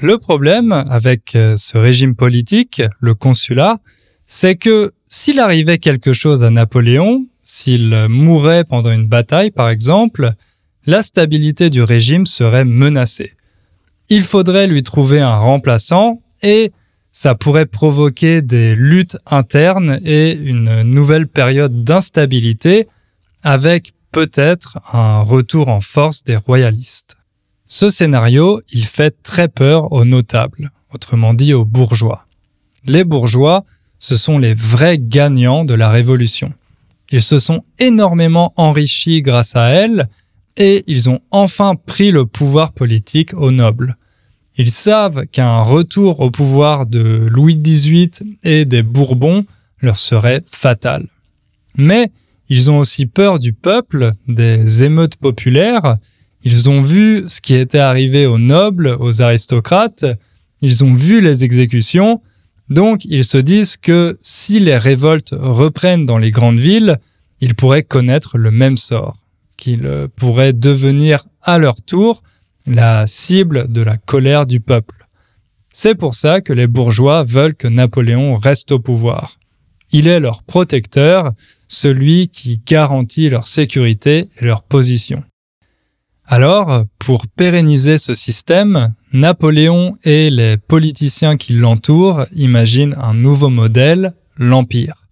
[0.00, 3.78] Le problème avec euh, ce régime politique, le consulat,
[4.24, 10.34] c'est que s'il arrivait quelque chose à Napoléon, s'il mourait pendant une bataille par exemple,
[10.86, 13.32] la stabilité du régime serait menacée.
[14.08, 16.72] Il faudrait lui trouver un remplaçant et
[17.12, 22.88] ça pourrait provoquer des luttes internes et une nouvelle période d'instabilité
[23.42, 27.16] avec peut-être un retour en force des royalistes.
[27.66, 32.26] Ce scénario, il fait très peur aux notables, autrement dit aux bourgeois.
[32.84, 33.64] Les bourgeois,
[33.98, 36.52] ce sont les vrais gagnants de la Révolution.
[37.10, 40.08] Ils se sont énormément enrichis grâce à elle
[40.56, 43.96] et ils ont enfin pris le pouvoir politique aux nobles.
[44.56, 49.44] Ils savent qu'un retour au pouvoir de Louis XVIII et des Bourbons
[49.80, 51.08] leur serait fatal.
[51.76, 52.10] Mais
[52.48, 55.96] ils ont aussi peur du peuple, des émeutes populaires,
[56.44, 60.04] ils ont vu ce qui était arrivé aux nobles, aux aristocrates,
[60.60, 62.20] ils ont vu les exécutions,
[62.68, 66.98] donc ils se disent que si les révoltes reprennent dans les grandes villes,
[67.40, 69.23] ils pourraient connaître le même sort
[69.56, 72.22] qu'ils pourraient devenir à leur tour
[72.66, 75.06] la cible de la colère du peuple.
[75.72, 79.38] C'est pour ça que les bourgeois veulent que Napoléon reste au pouvoir.
[79.90, 81.32] Il est leur protecteur,
[81.68, 85.24] celui qui garantit leur sécurité et leur position.
[86.26, 94.14] Alors, pour pérenniser ce système, Napoléon et les politiciens qui l'entourent imaginent un nouveau modèle,
[94.38, 95.04] l'Empire.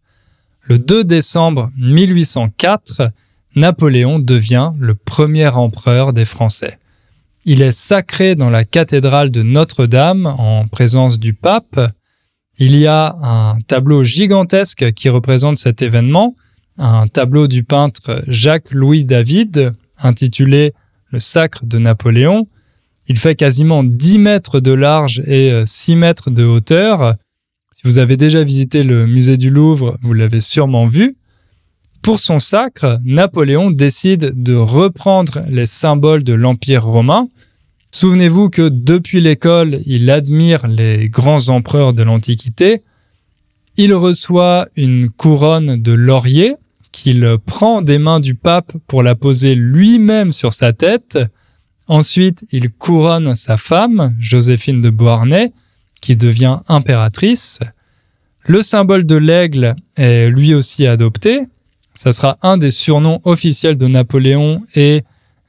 [0.63, 3.11] Le 2 décembre 1804,
[3.55, 6.79] Napoléon devient le premier empereur des Français.
[7.45, 11.81] Il est sacré dans la cathédrale de Notre-Dame en présence du pape.
[12.59, 16.37] Il y a un tableau gigantesque qui représente cet événement,
[16.79, 20.73] un tableau du peintre Jacques-Louis David intitulé
[21.11, 22.47] Le sacre de Napoléon.
[23.09, 27.17] Il fait quasiment 10 mètres de large et 6 mètres de hauteur.
[27.75, 31.17] Si vous avez déjà visité le musée du Louvre, vous l'avez sûrement vu.
[32.03, 37.29] Pour son sacre, Napoléon décide de reprendre les symboles de l'Empire romain.
[37.93, 42.83] Souvenez-vous que depuis l'école, il admire les grands empereurs de l'Antiquité.
[43.77, 46.57] Il reçoit une couronne de laurier
[46.91, 51.21] qu'il prend des mains du pape pour la poser lui-même sur sa tête.
[51.87, 55.53] Ensuite, il couronne sa femme, Joséphine de Beauharnais,
[56.01, 57.61] qui devient impératrice.
[58.45, 61.43] Le symbole de l'aigle est lui aussi adopté.
[61.95, 65.03] Ça sera un des surnoms officiels de Napoléon et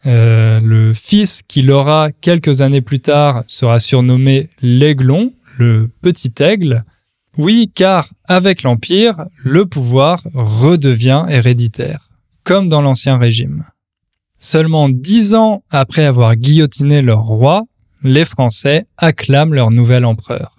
[0.06, 6.84] euh, le fils qu'il aura quelques années plus tard sera surnommé l'aiglon, le petit aigle.
[7.38, 12.10] Oui, car avec l'Empire, le pouvoir redevient héréditaire,
[12.44, 13.66] comme dans l'Ancien Régime.
[14.40, 17.64] Seulement dix ans après avoir guillotiné leur roi,
[18.04, 20.58] les Français acclament leur nouvel empereur.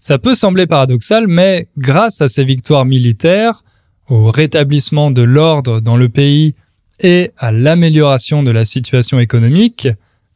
[0.00, 3.64] Ça peut sembler paradoxal, mais grâce à ces victoires militaires,
[4.08, 6.54] au rétablissement de l'ordre dans le pays
[7.00, 9.88] et à l'amélioration de la situation économique,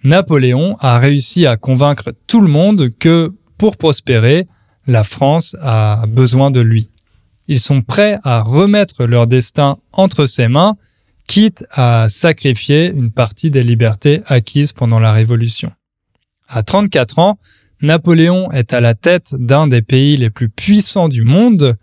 [0.02, 4.46] Napoléon a réussi à convaincre tout le monde que, pour prospérer,
[4.86, 6.90] la France a besoin de lui.
[7.48, 10.76] Ils sont prêts à remettre leur destin entre ses mains,
[11.26, 15.72] quitte à sacrifier une partie des libertés acquises pendant la Révolution.
[16.48, 17.38] À 34 ans,
[17.82, 21.76] Napoléon est à la tête d'un des pays les plus puissants du monde.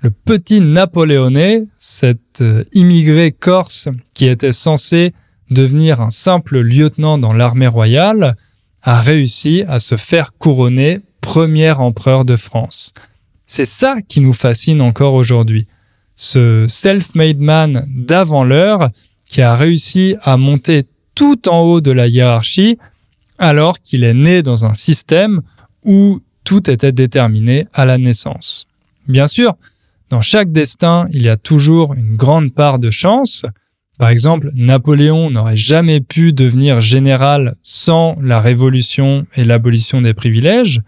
[0.00, 5.12] Le petit Napoléonais, cet euh, immigré corse qui était censé
[5.50, 8.36] devenir un simple lieutenant dans l'armée royale,
[8.82, 12.94] a réussi à se faire couronner premier empereur de France.
[13.46, 15.66] C'est ça qui nous fascine encore aujourd'hui.
[16.14, 18.90] Ce self-made man d'avant l'heure
[19.28, 20.84] qui a réussi à monter
[21.16, 22.78] tout en haut de la hiérarchie
[23.38, 25.42] alors qu'il est né dans un système
[25.84, 28.66] où tout était déterminé à la naissance.
[29.08, 29.56] Bien sûr,
[30.10, 33.44] dans chaque destin, il y a toujours une grande part de chance.
[33.98, 40.80] Par exemple, Napoléon n'aurait jamais pu devenir général sans la révolution et l'abolition des privilèges,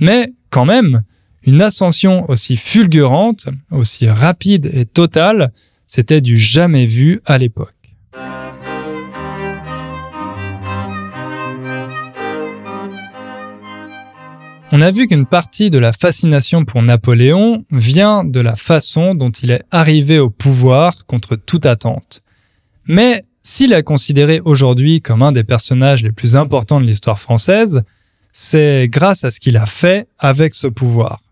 [0.00, 1.02] mais quand même,
[1.44, 5.52] une ascension aussi fulgurante, aussi rapide et totale,
[5.86, 7.77] c'était du jamais vu à l'époque.
[14.70, 19.30] On a vu qu'une partie de la fascination pour Napoléon vient de la façon dont
[19.30, 22.22] il est arrivé au pouvoir contre toute attente.
[22.86, 27.82] Mais s'il est considéré aujourd'hui comme un des personnages les plus importants de l'histoire française,
[28.34, 31.22] c'est grâce à ce qu'il a fait avec ce pouvoir.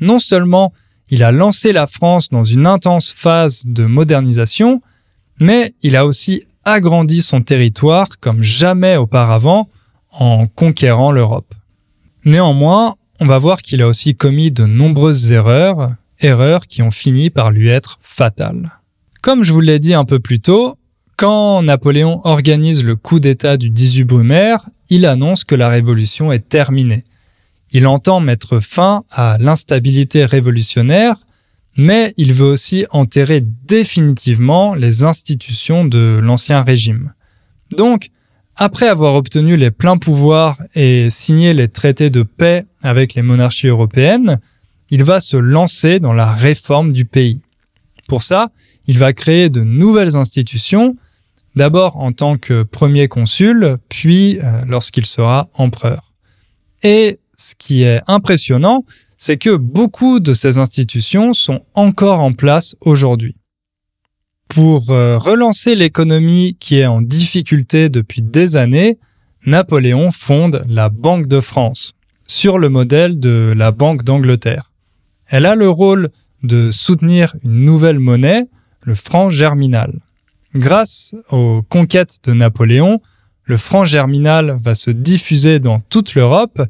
[0.00, 0.72] Non seulement
[1.10, 4.80] il a lancé la France dans une intense phase de modernisation,
[5.40, 9.68] mais il a aussi agrandi son territoire comme jamais auparavant
[10.12, 11.52] en conquérant l'Europe.
[12.24, 17.30] Néanmoins, on va voir qu'il a aussi commis de nombreuses erreurs, erreurs qui ont fini
[17.30, 18.72] par lui être fatales.
[19.20, 20.76] Comme je vous l'ai dit un peu plus tôt,
[21.16, 26.48] quand Napoléon organise le coup d'État du 18 Brumaire, il annonce que la révolution est
[26.48, 27.04] terminée.
[27.70, 31.16] Il entend mettre fin à l'instabilité révolutionnaire,
[31.76, 37.12] mais il veut aussi enterrer définitivement les institutions de l'Ancien Régime.
[37.76, 38.10] Donc,
[38.56, 43.66] après avoir obtenu les pleins pouvoirs et signé les traités de paix avec les monarchies
[43.66, 44.38] européennes,
[44.90, 47.42] il va se lancer dans la réforme du pays.
[48.08, 48.50] Pour ça,
[48.86, 50.94] il va créer de nouvelles institutions,
[51.56, 56.12] d'abord en tant que premier consul, puis euh, lorsqu'il sera empereur.
[56.82, 58.84] Et ce qui est impressionnant,
[59.16, 63.34] c'est que beaucoup de ces institutions sont encore en place aujourd'hui.
[64.48, 68.98] Pour euh, relancer l'économie qui est en difficulté depuis des années,
[69.46, 71.94] Napoléon fonde la Banque de France,
[72.26, 74.70] sur le modèle de la Banque d'Angleterre.
[75.26, 76.10] Elle a le rôle
[76.42, 78.46] de soutenir une nouvelle monnaie,
[78.82, 80.00] le franc germinal.
[80.54, 83.00] Grâce aux conquêtes de Napoléon,
[83.44, 86.62] le franc germinal va se diffuser dans toute l'Europe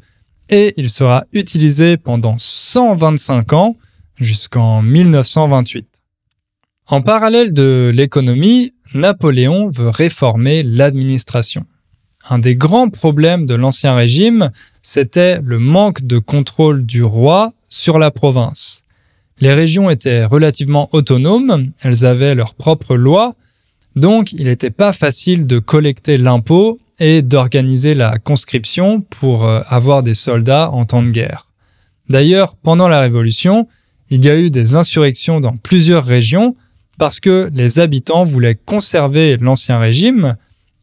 [0.49, 3.77] et il sera utilisé pendant 125 ans
[4.17, 5.94] jusqu'en 1928.
[6.87, 11.65] En parallèle de l'économie, Napoléon veut réformer l'administration.
[12.29, 14.51] Un des grands problèmes de l'Ancien Régime,
[14.83, 18.83] c'était le manque de contrôle du roi sur la province.
[19.39, 23.33] Les régions étaient relativement autonomes, elles avaient leurs propres lois,
[23.95, 30.03] donc il n'était pas facile de collecter l'impôt et d'organiser la conscription pour euh, avoir
[30.03, 31.47] des soldats en temps de guerre.
[32.09, 33.67] D'ailleurs, pendant la Révolution,
[34.11, 36.55] il y a eu des insurrections dans plusieurs régions
[36.97, 40.35] parce que les habitants voulaient conserver l'ancien régime,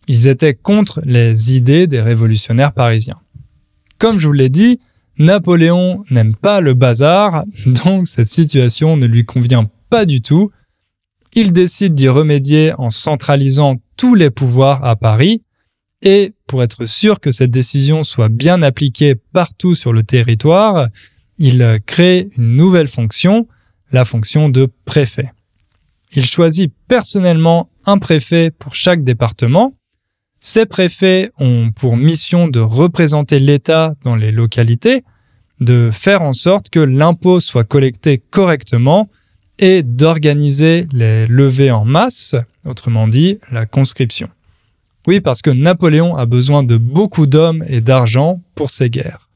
[0.09, 3.21] ils étaient contre les idées des révolutionnaires parisiens.
[3.99, 4.81] Comme je vous l'ai dit,
[5.19, 10.51] Napoléon n'aime pas le bazar, donc cette situation ne lui convient pas du tout.
[11.35, 15.43] Il décide d'y remédier en centralisant tous les pouvoirs à Paris,
[16.03, 20.89] et pour être sûr que cette décision soit bien appliquée partout sur le territoire,
[21.39, 23.47] il crée une nouvelle fonction,
[23.93, 25.31] la fonction de préfet.
[26.15, 29.75] Il choisit personnellement un préfet pour chaque département.
[30.41, 35.05] Ces préfets ont pour mission de représenter l'État dans les localités,
[35.61, 39.09] de faire en sorte que l'impôt soit collecté correctement
[39.59, 42.35] et d'organiser les levées en masse,
[42.65, 44.29] autrement dit la conscription.
[45.07, 49.29] Oui, parce que Napoléon a besoin de beaucoup d'hommes et d'argent pour ses guerres.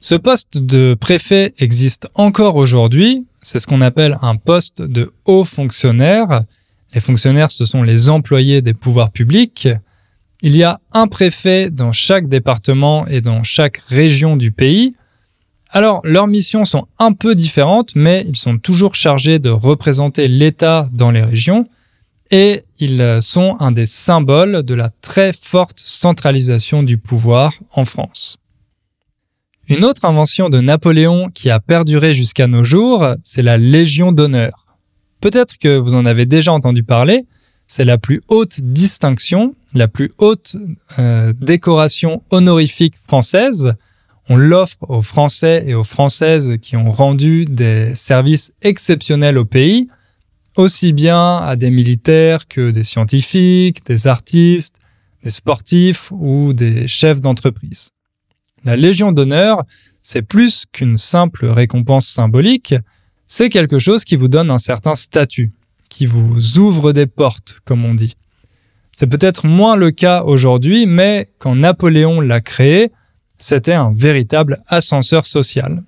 [0.00, 5.44] Ce poste de préfet existe encore aujourd'hui, c'est ce qu'on appelle un poste de haut
[5.44, 6.42] fonctionnaire.
[6.94, 9.68] Les fonctionnaires, ce sont les employés des pouvoirs publics.
[10.40, 14.96] Il y a un préfet dans chaque département et dans chaque région du pays.
[15.70, 20.88] Alors, leurs missions sont un peu différentes, mais ils sont toujours chargés de représenter l'État
[20.92, 21.68] dans les régions
[22.30, 28.38] et ils sont un des symboles de la très forte centralisation du pouvoir en France.
[29.66, 34.66] Une autre invention de Napoléon qui a perduré jusqu'à nos jours, c'est la Légion d'honneur.
[35.22, 37.24] Peut-être que vous en avez déjà entendu parler,
[37.66, 40.56] c'est la plus haute distinction, la plus haute
[40.98, 43.72] euh, décoration honorifique française.
[44.28, 49.88] On l'offre aux Français et aux Françaises qui ont rendu des services exceptionnels au pays,
[50.56, 54.74] aussi bien à des militaires que des scientifiques, des artistes,
[55.22, 57.93] des sportifs ou des chefs d'entreprise.
[58.64, 59.64] La Légion d'honneur,
[60.02, 62.74] c'est plus qu'une simple récompense symbolique,
[63.26, 65.52] c'est quelque chose qui vous donne un certain statut,
[65.88, 68.16] qui vous ouvre des portes, comme on dit.
[68.92, 72.90] C'est peut-être moins le cas aujourd'hui, mais quand Napoléon l'a créé,
[73.38, 75.82] c'était un véritable ascenseur social.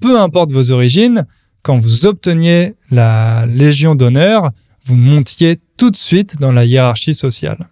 [0.00, 1.26] Peu importe vos origines,
[1.62, 4.50] quand vous obteniez la Légion d'honneur,
[4.84, 7.68] vous montiez tout de suite dans la hiérarchie sociale.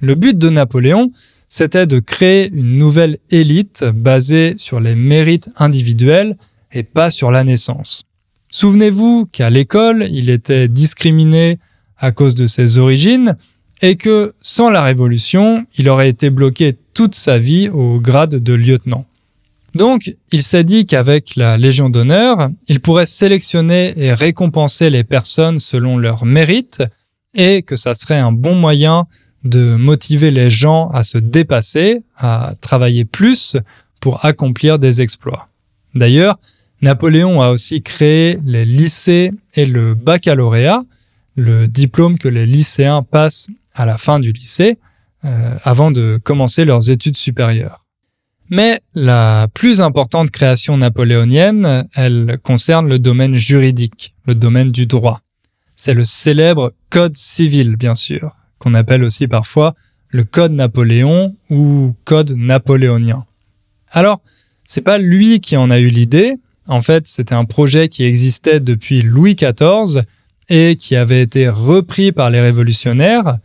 [0.00, 1.12] Le but de Napoléon,
[1.52, 6.38] c'était de créer une nouvelle élite basée sur les mérites individuels
[6.72, 8.04] et pas sur la naissance.
[8.48, 11.58] Souvenez-vous qu'à l'école, il était discriminé
[11.98, 13.36] à cause de ses origines
[13.82, 18.54] et que sans la Révolution, il aurait été bloqué toute sa vie au grade de
[18.54, 19.04] lieutenant.
[19.74, 25.58] Donc, il s'est dit qu'avec la Légion d'honneur, il pourrait sélectionner et récompenser les personnes
[25.58, 26.82] selon leurs mérites
[27.34, 29.06] et que ça serait un bon moyen
[29.44, 33.56] de motiver les gens à se dépasser, à travailler plus
[34.00, 35.48] pour accomplir des exploits.
[35.94, 36.38] D'ailleurs,
[36.80, 40.82] Napoléon a aussi créé les lycées et le baccalauréat,
[41.36, 44.78] le diplôme que les lycéens passent à la fin du lycée,
[45.24, 47.84] euh, avant de commencer leurs études supérieures.
[48.50, 55.20] Mais la plus importante création napoléonienne, elle concerne le domaine juridique, le domaine du droit.
[55.76, 59.74] C'est le célèbre Code civil, bien sûr, qu'on appelle aussi parfois
[60.10, 63.24] le Code Napoléon ou Code napoléonien.
[63.90, 64.20] Alors,
[64.66, 66.36] c'est pas lui qui en a eu l'idée.
[66.68, 70.02] En fait, c'était un projet qui existait depuis Louis XIV
[70.48, 73.38] et qui avait été repris par les révolutionnaires.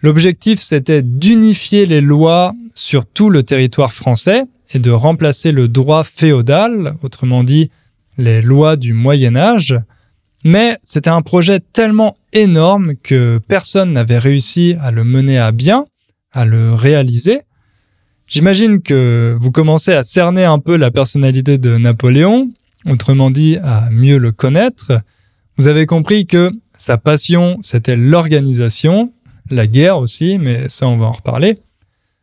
[0.00, 6.04] L'objectif, c'était d'unifier les lois sur tout le territoire français et de remplacer le droit
[6.04, 7.70] féodal, autrement dit
[8.16, 9.76] les lois du Moyen Âge,
[10.44, 15.86] mais c'était un projet tellement énorme que personne n'avait réussi à le mener à bien,
[16.32, 17.40] à le réaliser.
[18.26, 22.50] J'imagine que vous commencez à cerner un peu la personnalité de Napoléon,
[22.86, 25.00] autrement dit à mieux le connaître.
[25.58, 29.12] Vous avez compris que sa passion, c'était l'organisation,
[29.50, 31.58] la guerre aussi, mais ça on va en reparler.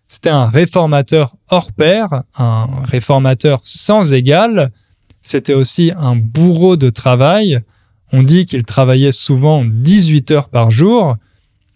[0.08, 4.72] C'était un réformateur hors pair, un réformateur sans égal.
[5.22, 7.60] C'était aussi un bourreau de travail.
[8.12, 11.18] On dit qu'il travaillait souvent 18 heures par jour.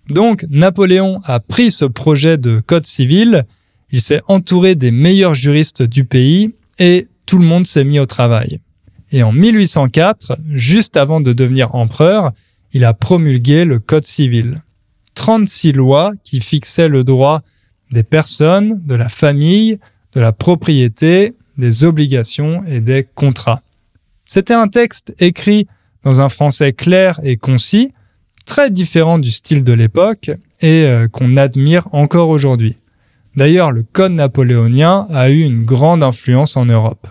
[0.10, 3.46] Donc Napoléon a pris ce projet de code civil,
[3.92, 8.06] il s'est entouré des meilleurs juristes du pays et tout le monde s'est mis au
[8.06, 8.60] travail.
[9.12, 12.32] Et en 1804, juste avant de devenir empereur,
[12.74, 14.64] il a promulgué le code civil.
[15.14, 17.42] 36 lois qui fixaient le droit
[17.92, 19.78] des personnes, de la famille,
[20.14, 23.62] de la propriété, des obligations et des contrats.
[24.26, 25.68] C'était un texte écrit
[26.04, 27.92] dans un français clair et concis,
[28.46, 30.32] très différent du style de l'époque
[30.62, 32.78] et euh, qu'on admire encore aujourd'hui.
[33.36, 37.08] D'ailleurs, le Code napoléonien a eu une grande influence en Europe.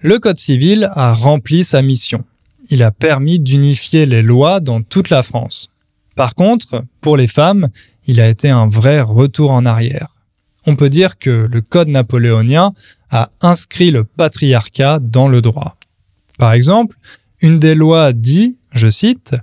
[0.00, 2.24] Le Code civil a rempli sa mission.
[2.70, 5.72] Il a permis d'unifier les lois dans toute la France.
[6.16, 7.68] Par contre, pour les femmes,
[8.06, 10.16] il a été un vrai retour en arrière.
[10.66, 12.72] On peut dire que le Code napoléonien
[13.10, 15.76] a inscrit le patriarcat dans le droit.
[16.38, 16.96] Par exemple,
[17.40, 19.36] une des lois dit, je cite,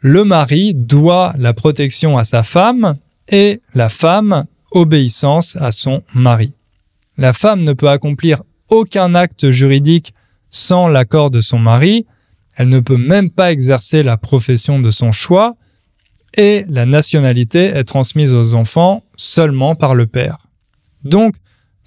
[0.00, 2.96] Le mari doit la protection à sa femme
[3.28, 6.54] et la femme obéissance à son mari.
[7.16, 10.14] La femme ne peut accomplir aucun acte juridique
[10.50, 12.06] sans l'accord de son mari,
[12.56, 15.56] elle ne peut même pas exercer la profession de son choix,
[16.36, 20.48] et la nationalité est transmise aux enfants seulement par le père.
[21.04, 21.36] Donc,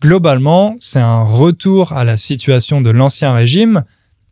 [0.02, 3.84] globalement, c'est un retour à la situation de l'Ancien Régime,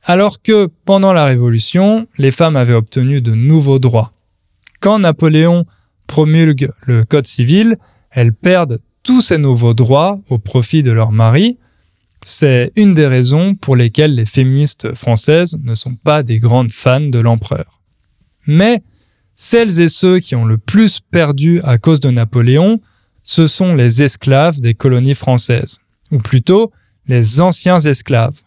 [0.04, 4.14] alors que pendant la Révolution, les femmes avaient obtenu de nouveaux droits.
[4.80, 5.66] Quand Napoléon
[6.08, 7.78] promulgue le Code civil,
[8.10, 11.58] elles perdent tous ces nouveaux droits au profit de leur mari.
[12.24, 17.00] C'est une des raisons pour lesquelles les féministes françaises ne sont pas des grandes fans
[17.00, 17.82] de l'empereur.
[18.46, 18.82] Mais
[19.36, 22.80] celles et ceux qui ont le plus perdu à cause de Napoléon,
[23.24, 25.80] ce sont les esclaves des colonies françaises,
[26.12, 26.72] ou plutôt
[27.08, 28.40] les anciens esclaves.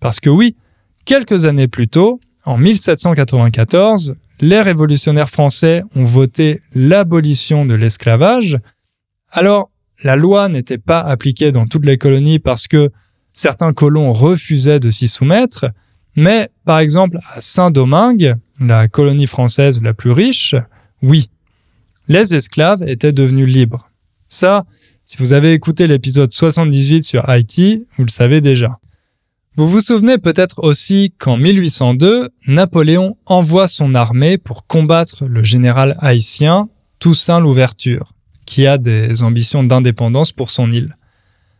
[0.00, 0.56] Parce que oui,
[1.04, 8.58] quelques années plus tôt, en 1794, les révolutionnaires français ont voté l'abolition de l'esclavage.
[9.30, 9.70] Alors,
[10.02, 12.90] la loi n'était pas appliquée dans toutes les colonies parce que
[13.32, 15.66] certains colons refusaient de s'y soumettre,
[16.16, 20.56] mais par exemple à Saint-Domingue, la colonie française la plus riche,
[21.02, 21.30] oui,
[22.08, 23.90] les esclaves étaient devenus libres.
[24.28, 24.64] Ça,
[25.06, 28.78] si vous avez écouté l'épisode 78 sur Haïti, vous le savez déjà.
[29.54, 35.94] Vous vous souvenez peut-être aussi qu'en 1802, Napoléon envoie son armée pour combattre le général
[36.00, 38.14] haïtien Toussaint Louverture,
[38.46, 40.96] qui a des ambitions d'indépendance pour son île.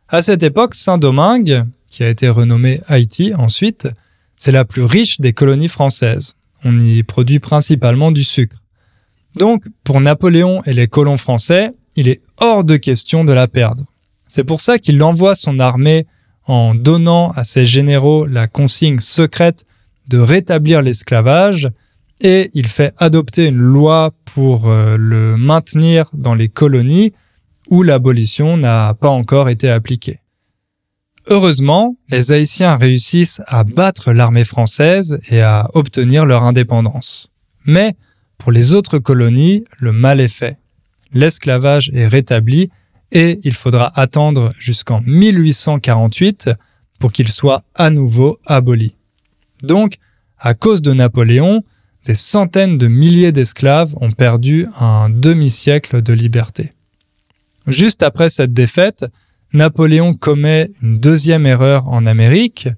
[0.09, 3.89] À cette époque, Saint-Domingue, qui a été renommé Haïti ensuite,
[4.39, 6.37] c'est la plus riche des colonies françaises.
[6.65, 8.57] On y produit principalement du sucre.
[9.37, 13.85] Donc, pour Napoléon et les colons français, il est hors de question de la perdre.
[14.31, 16.07] C'est pour ça qu'il envoie son armée
[16.47, 19.65] en donnant à ses généraux la consigne secrète
[20.09, 21.71] de rétablir l'esclavage
[22.21, 27.13] et il fait adopter une loi pour euh, le maintenir dans les colonies
[27.69, 30.21] où l'abolition n'a pas encore été appliquée.
[31.29, 37.31] Heureusement, les Haïtiens réussissent à battre l'armée française et à obtenir leur indépendance.
[37.65, 37.95] Mais
[38.39, 40.59] pour les autres colonies, le mal est fait.
[41.13, 42.71] L'esclavage est rétabli
[43.13, 46.51] et il faudra attendre jusqu'en 1848
[46.99, 48.97] pour qu'il soit à nouveau aboli.
[49.63, 49.99] Donc,
[50.39, 51.63] à cause de Napoléon,
[52.07, 56.73] des centaines de milliers d'esclaves ont perdu un demi-siècle de liberté.
[57.69, 59.05] Juste après cette défaite,
[59.53, 62.69] Napoléon commet une deuxième erreur en Amérique,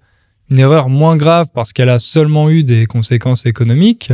[0.51, 4.13] une erreur moins grave parce qu'elle a seulement eu des conséquences économiques.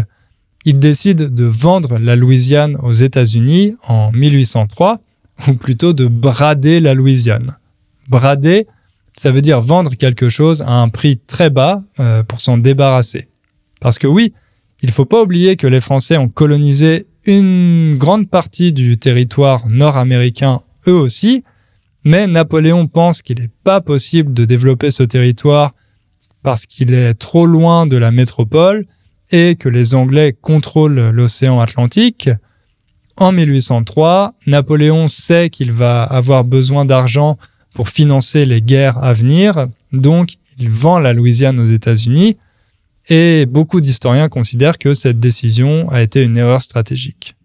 [0.65, 5.01] Il décide de vendre la Louisiane aux États-Unis en 1803
[5.49, 7.57] ou plutôt de brader la Louisiane.
[8.09, 8.67] Brader,
[9.17, 13.29] ça veut dire vendre quelque chose à un prix très bas euh, pour s'en débarrasser.
[13.81, 14.33] Parce que oui,
[14.83, 20.63] il faut pas oublier que les Français ont colonisé une grande partie du territoire nord-américain
[20.87, 21.45] eux aussi,
[22.05, 25.73] mais Napoléon pense qu'il n'est pas possible de développer ce territoire
[26.43, 28.87] parce qu'il est trop loin de la métropole
[29.31, 32.31] et que les Anglais contrôlent l'océan Atlantique.
[33.21, 37.37] En 1803, Napoléon sait qu'il va avoir besoin d'argent
[37.75, 42.39] pour financer les guerres à venir, donc il vend la Louisiane aux États-Unis,
[43.11, 47.37] et beaucoup d'historiens considèrent que cette décision a été une erreur stratégique.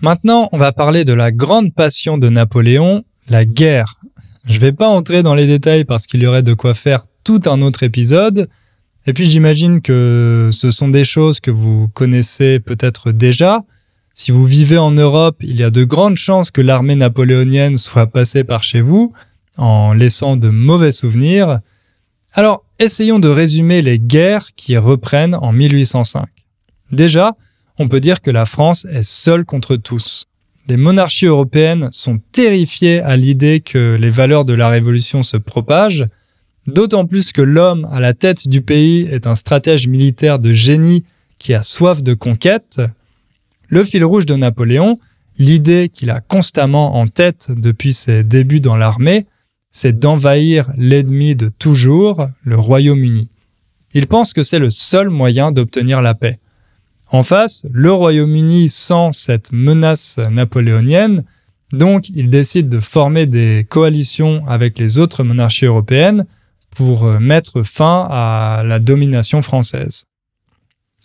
[0.00, 3.96] Maintenant, on va parler de la grande passion de Napoléon, la guerre.
[4.46, 7.02] Je ne vais pas entrer dans les détails parce qu'il y aurait de quoi faire
[7.46, 8.48] un autre épisode.
[9.06, 13.62] Et puis j'imagine que ce sont des choses que vous connaissez peut-être déjà.
[14.14, 18.06] Si vous vivez en Europe, il y a de grandes chances que l'armée napoléonienne soit
[18.06, 19.12] passée par chez vous,
[19.56, 21.60] en laissant de mauvais souvenirs.
[22.32, 26.26] Alors, essayons de résumer les guerres qui reprennent en 1805.
[26.90, 27.36] Déjà,
[27.78, 30.24] on peut dire que la France est seule contre tous.
[30.68, 36.06] Les monarchies européennes sont terrifiées à l'idée que les valeurs de la Révolution se propagent,
[36.68, 41.02] D'autant plus que l'homme à la tête du pays est un stratège militaire de génie
[41.38, 42.82] qui a soif de conquête.
[43.68, 44.98] Le fil rouge de Napoléon,
[45.38, 49.24] l'idée qu'il a constamment en tête depuis ses débuts dans l'armée,
[49.72, 53.30] c'est d'envahir l'ennemi de toujours, le Royaume-Uni.
[53.94, 56.38] Il pense que c'est le seul moyen d'obtenir la paix.
[57.10, 61.24] En face, le Royaume-Uni sent cette menace napoléonienne,
[61.72, 66.26] donc il décide de former des coalitions avec les autres monarchies européennes
[66.78, 70.04] pour euh, mettre fin à la domination française.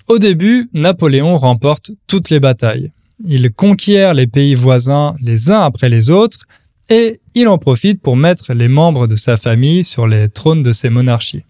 [0.08, 2.92] Au début, Napoléon remporte toutes les batailles.
[3.26, 6.46] Il conquiert les pays voisins les uns après les autres
[6.90, 10.74] et il en profite pour mettre les membres de sa famille sur les trônes de
[10.74, 11.44] ses monarchies.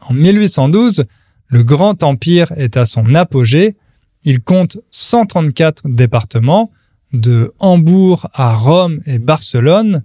[0.00, 1.04] En 1812,
[1.48, 3.76] le Grand Empire est à son apogée.
[4.24, 6.70] Il compte 134 départements,
[7.12, 10.04] de Hambourg à Rome et Barcelone,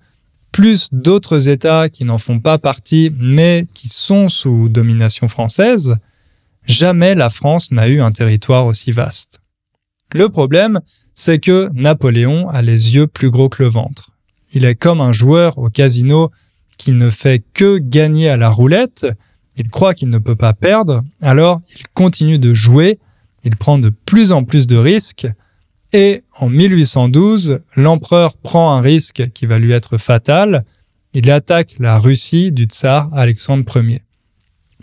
[0.53, 5.97] plus d'autres États qui n'en font pas partie, mais qui sont sous domination française,
[6.65, 9.41] jamais la France n'a eu un territoire aussi vaste.
[10.13, 10.79] Le problème,
[11.15, 14.11] c'est que Napoléon a les yeux plus gros que le ventre.
[14.53, 16.31] Il est comme un joueur au casino
[16.77, 19.07] qui ne fait que gagner à la roulette,
[19.55, 22.99] il croit qu'il ne peut pas perdre, alors il continue de jouer,
[23.43, 25.27] il prend de plus en plus de risques,
[25.93, 30.65] et en 1812, l'empereur prend un risque qui va lui être fatal,
[31.13, 34.01] il attaque la Russie du tsar Alexandre Ier.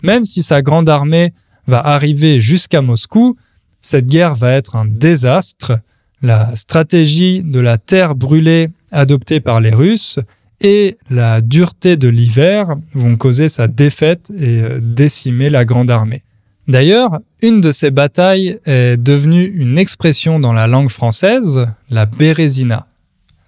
[0.01, 1.33] Même si sa grande armée
[1.67, 3.35] va arriver jusqu'à Moscou,
[3.81, 5.79] cette guerre va être un désastre.
[6.21, 10.19] La stratégie de la terre brûlée adoptée par les Russes
[10.61, 16.23] et la dureté de l'hiver vont causer sa défaite et euh, décimer la grande armée.
[16.71, 22.87] D'ailleurs, une de ces batailles est devenue une expression dans la langue française, la Bérésina.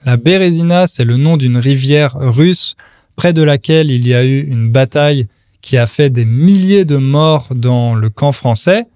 [0.04, 2.76] La Bérésina, c'est le nom d'une rivière russe
[3.16, 5.28] près de laquelle il y a eu une bataille
[5.62, 8.88] qui a fait des milliers de morts dans le camp français.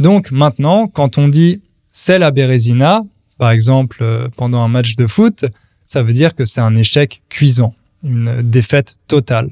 [0.00, 1.60] Donc maintenant, quand on dit
[1.92, 3.02] c'est la Bérésina,
[3.38, 5.44] par exemple euh, pendant un match de foot,
[5.86, 9.50] ça veut dire que c'est un échec cuisant, une défaite totale.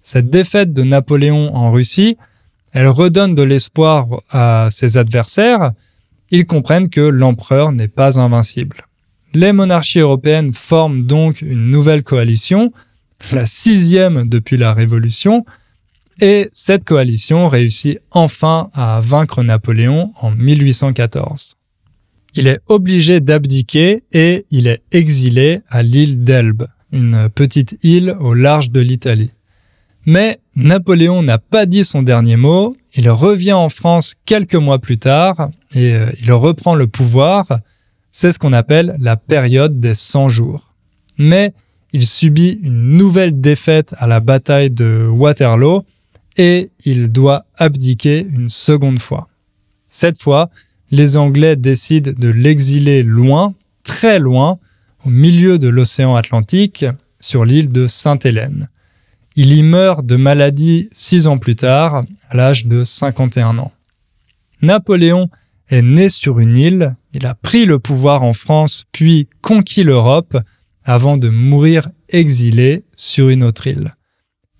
[0.00, 2.16] Cette défaite de Napoléon en Russie,
[2.76, 5.72] elle redonne de l'espoir à ses adversaires.
[6.30, 8.86] Ils comprennent que l'empereur n'est pas invincible.
[9.34, 12.72] Les monarchies européennes forment donc une nouvelle coalition,
[13.32, 15.44] la sixième depuis la Révolution,
[16.20, 21.56] et cette coalition réussit enfin à vaincre Napoléon en 1814
[22.36, 28.34] il est obligé d'abdiquer et il est exilé à l'île d'Elbe, une petite île au
[28.34, 29.30] large de l'Italie.
[30.06, 34.98] Mais Napoléon n'a pas dit son dernier mot, il revient en France quelques mois plus
[34.98, 37.58] tard et euh, il reprend le pouvoir.
[38.12, 40.72] C'est ce qu'on appelle la période des 100 jours.
[41.18, 41.52] Mais
[41.92, 45.84] il subit une nouvelle défaite à la bataille de Waterloo
[46.36, 49.28] et il doit abdiquer une seconde fois.
[49.88, 50.50] Cette fois,
[50.90, 54.58] les Anglais décident de l'exiler loin, très loin,
[55.04, 56.84] au milieu de l'océan Atlantique,
[57.20, 58.68] sur l'île de Sainte-Hélène.
[59.38, 63.70] Il y meurt de maladie six ans plus tard, à l'âge de 51 ans.
[64.62, 65.28] Napoléon
[65.68, 70.38] est né sur une île, il a pris le pouvoir en France puis conquis l'Europe
[70.84, 73.94] avant de mourir exilé sur une autre île.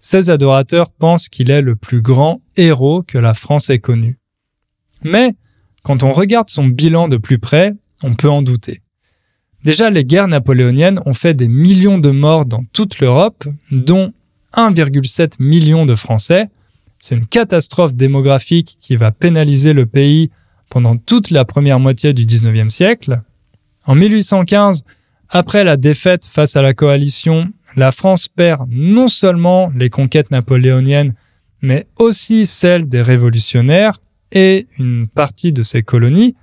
[0.00, 4.18] Ses adorateurs pensent qu'il est le plus grand héros que la France ait connu.
[5.02, 5.36] Mais
[5.84, 7.72] quand on regarde son bilan de plus près,
[8.02, 8.82] on peut en douter.
[9.64, 14.12] Déjà, les guerres napoléoniennes ont fait des millions de morts dans toute l'Europe, dont
[14.56, 16.48] 1,7 million de Français.
[16.98, 20.30] C'est une catastrophe démographique qui va pénaliser le pays
[20.70, 23.20] pendant toute la première moitié du 19e siècle.
[23.84, 24.84] En 1815,
[25.28, 31.14] après la défaite face à la coalition, la France perd non seulement les conquêtes napoléoniennes,
[31.62, 33.98] mais aussi celles des révolutionnaires
[34.32, 36.34] et une partie de ses colonies.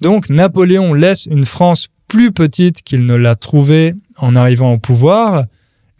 [0.00, 5.44] Donc Napoléon laisse une France plus petite qu'il ne l'a trouvée en arrivant au pouvoir,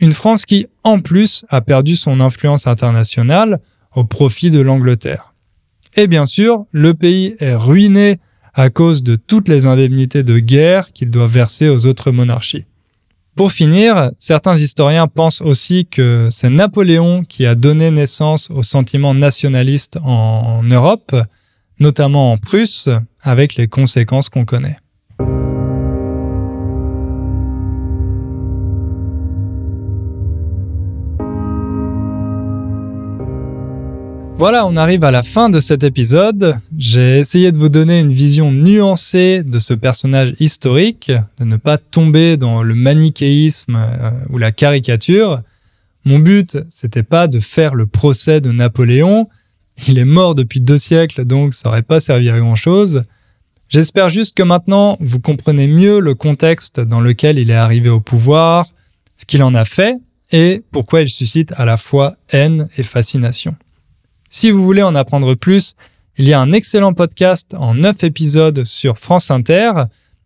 [0.02, 3.60] une France qui en plus a perdu son influence internationale
[3.94, 5.32] au profit de l'Angleterre.
[5.94, 8.18] Et bien sûr, le pays est ruiné
[8.52, 12.64] à cause de toutes les indemnités de guerre qu'il doit verser aux autres monarchies.
[13.36, 19.14] Pour finir, certains historiens pensent aussi que c'est Napoléon qui a donné naissance au sentiment
[19.14, 21.14] nationaliste en Europe,
[21.78, 22.90] notamment en Prusse,
[23.22, 24.81] avec les conséquences qu'on connaît.
[34.42, 36.56] Voilà, on arrive à la fin de cet épisode.
[36.76, 41.78] J'ai essayé de vous donner une vision nuancée de ce personnage historique, de ne pas
[41.78, 45.42] tomber dans le manichéisme euh, ou la caricature.
[46.04, 49.28] Mon but, c'était pas de faire le procès de Napoléon.
[49.86, 53.04] Il est mort depuis deux siècles, donc ça aurait pas servi à grand chose.
[53.68, 58.00] J'espère juste que maintenant, vous comprenez mieux le contexte dans lequel il est arrivé au
[58.00, 58.66] pouvoir,
[59.16, 59.94] ce qu'il en a fait,
[60.32, 63.54] et pourquoi il suscite à la fois haine et fascination.
[64.34, 65.74] Si vous voulez en apprendre plus,
[66.16, 69.72] il y a un excellent podcast en 9 épisodes sur France Inter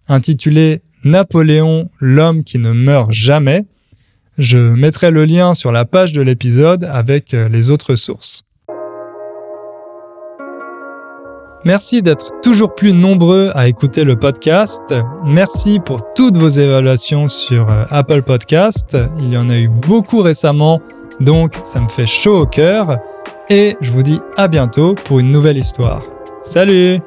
[0.06, 3.64] intitulé Napoléon, l'homme qui ne meurt jamais.
[4.38, 8.44] Je mettrai le lien sur la page de l'épisode avec euh, les autres sources.
[11.64, 14.94] Merci d'être toujours plus nombreux à écouter le podcast.
[15.24, 18.96] Merci pour toutes vos évaluations sur euh, Apple Podcast.
[19.18, 20.80] Il y en a eu beaucoup récemment,
[21.18, 23.00] donc ça me fait chaud au cœur
[23.48, 26.02] et je vous dis à bientôt pour une nouvelle histoire.
[26.42, 27.00] Salut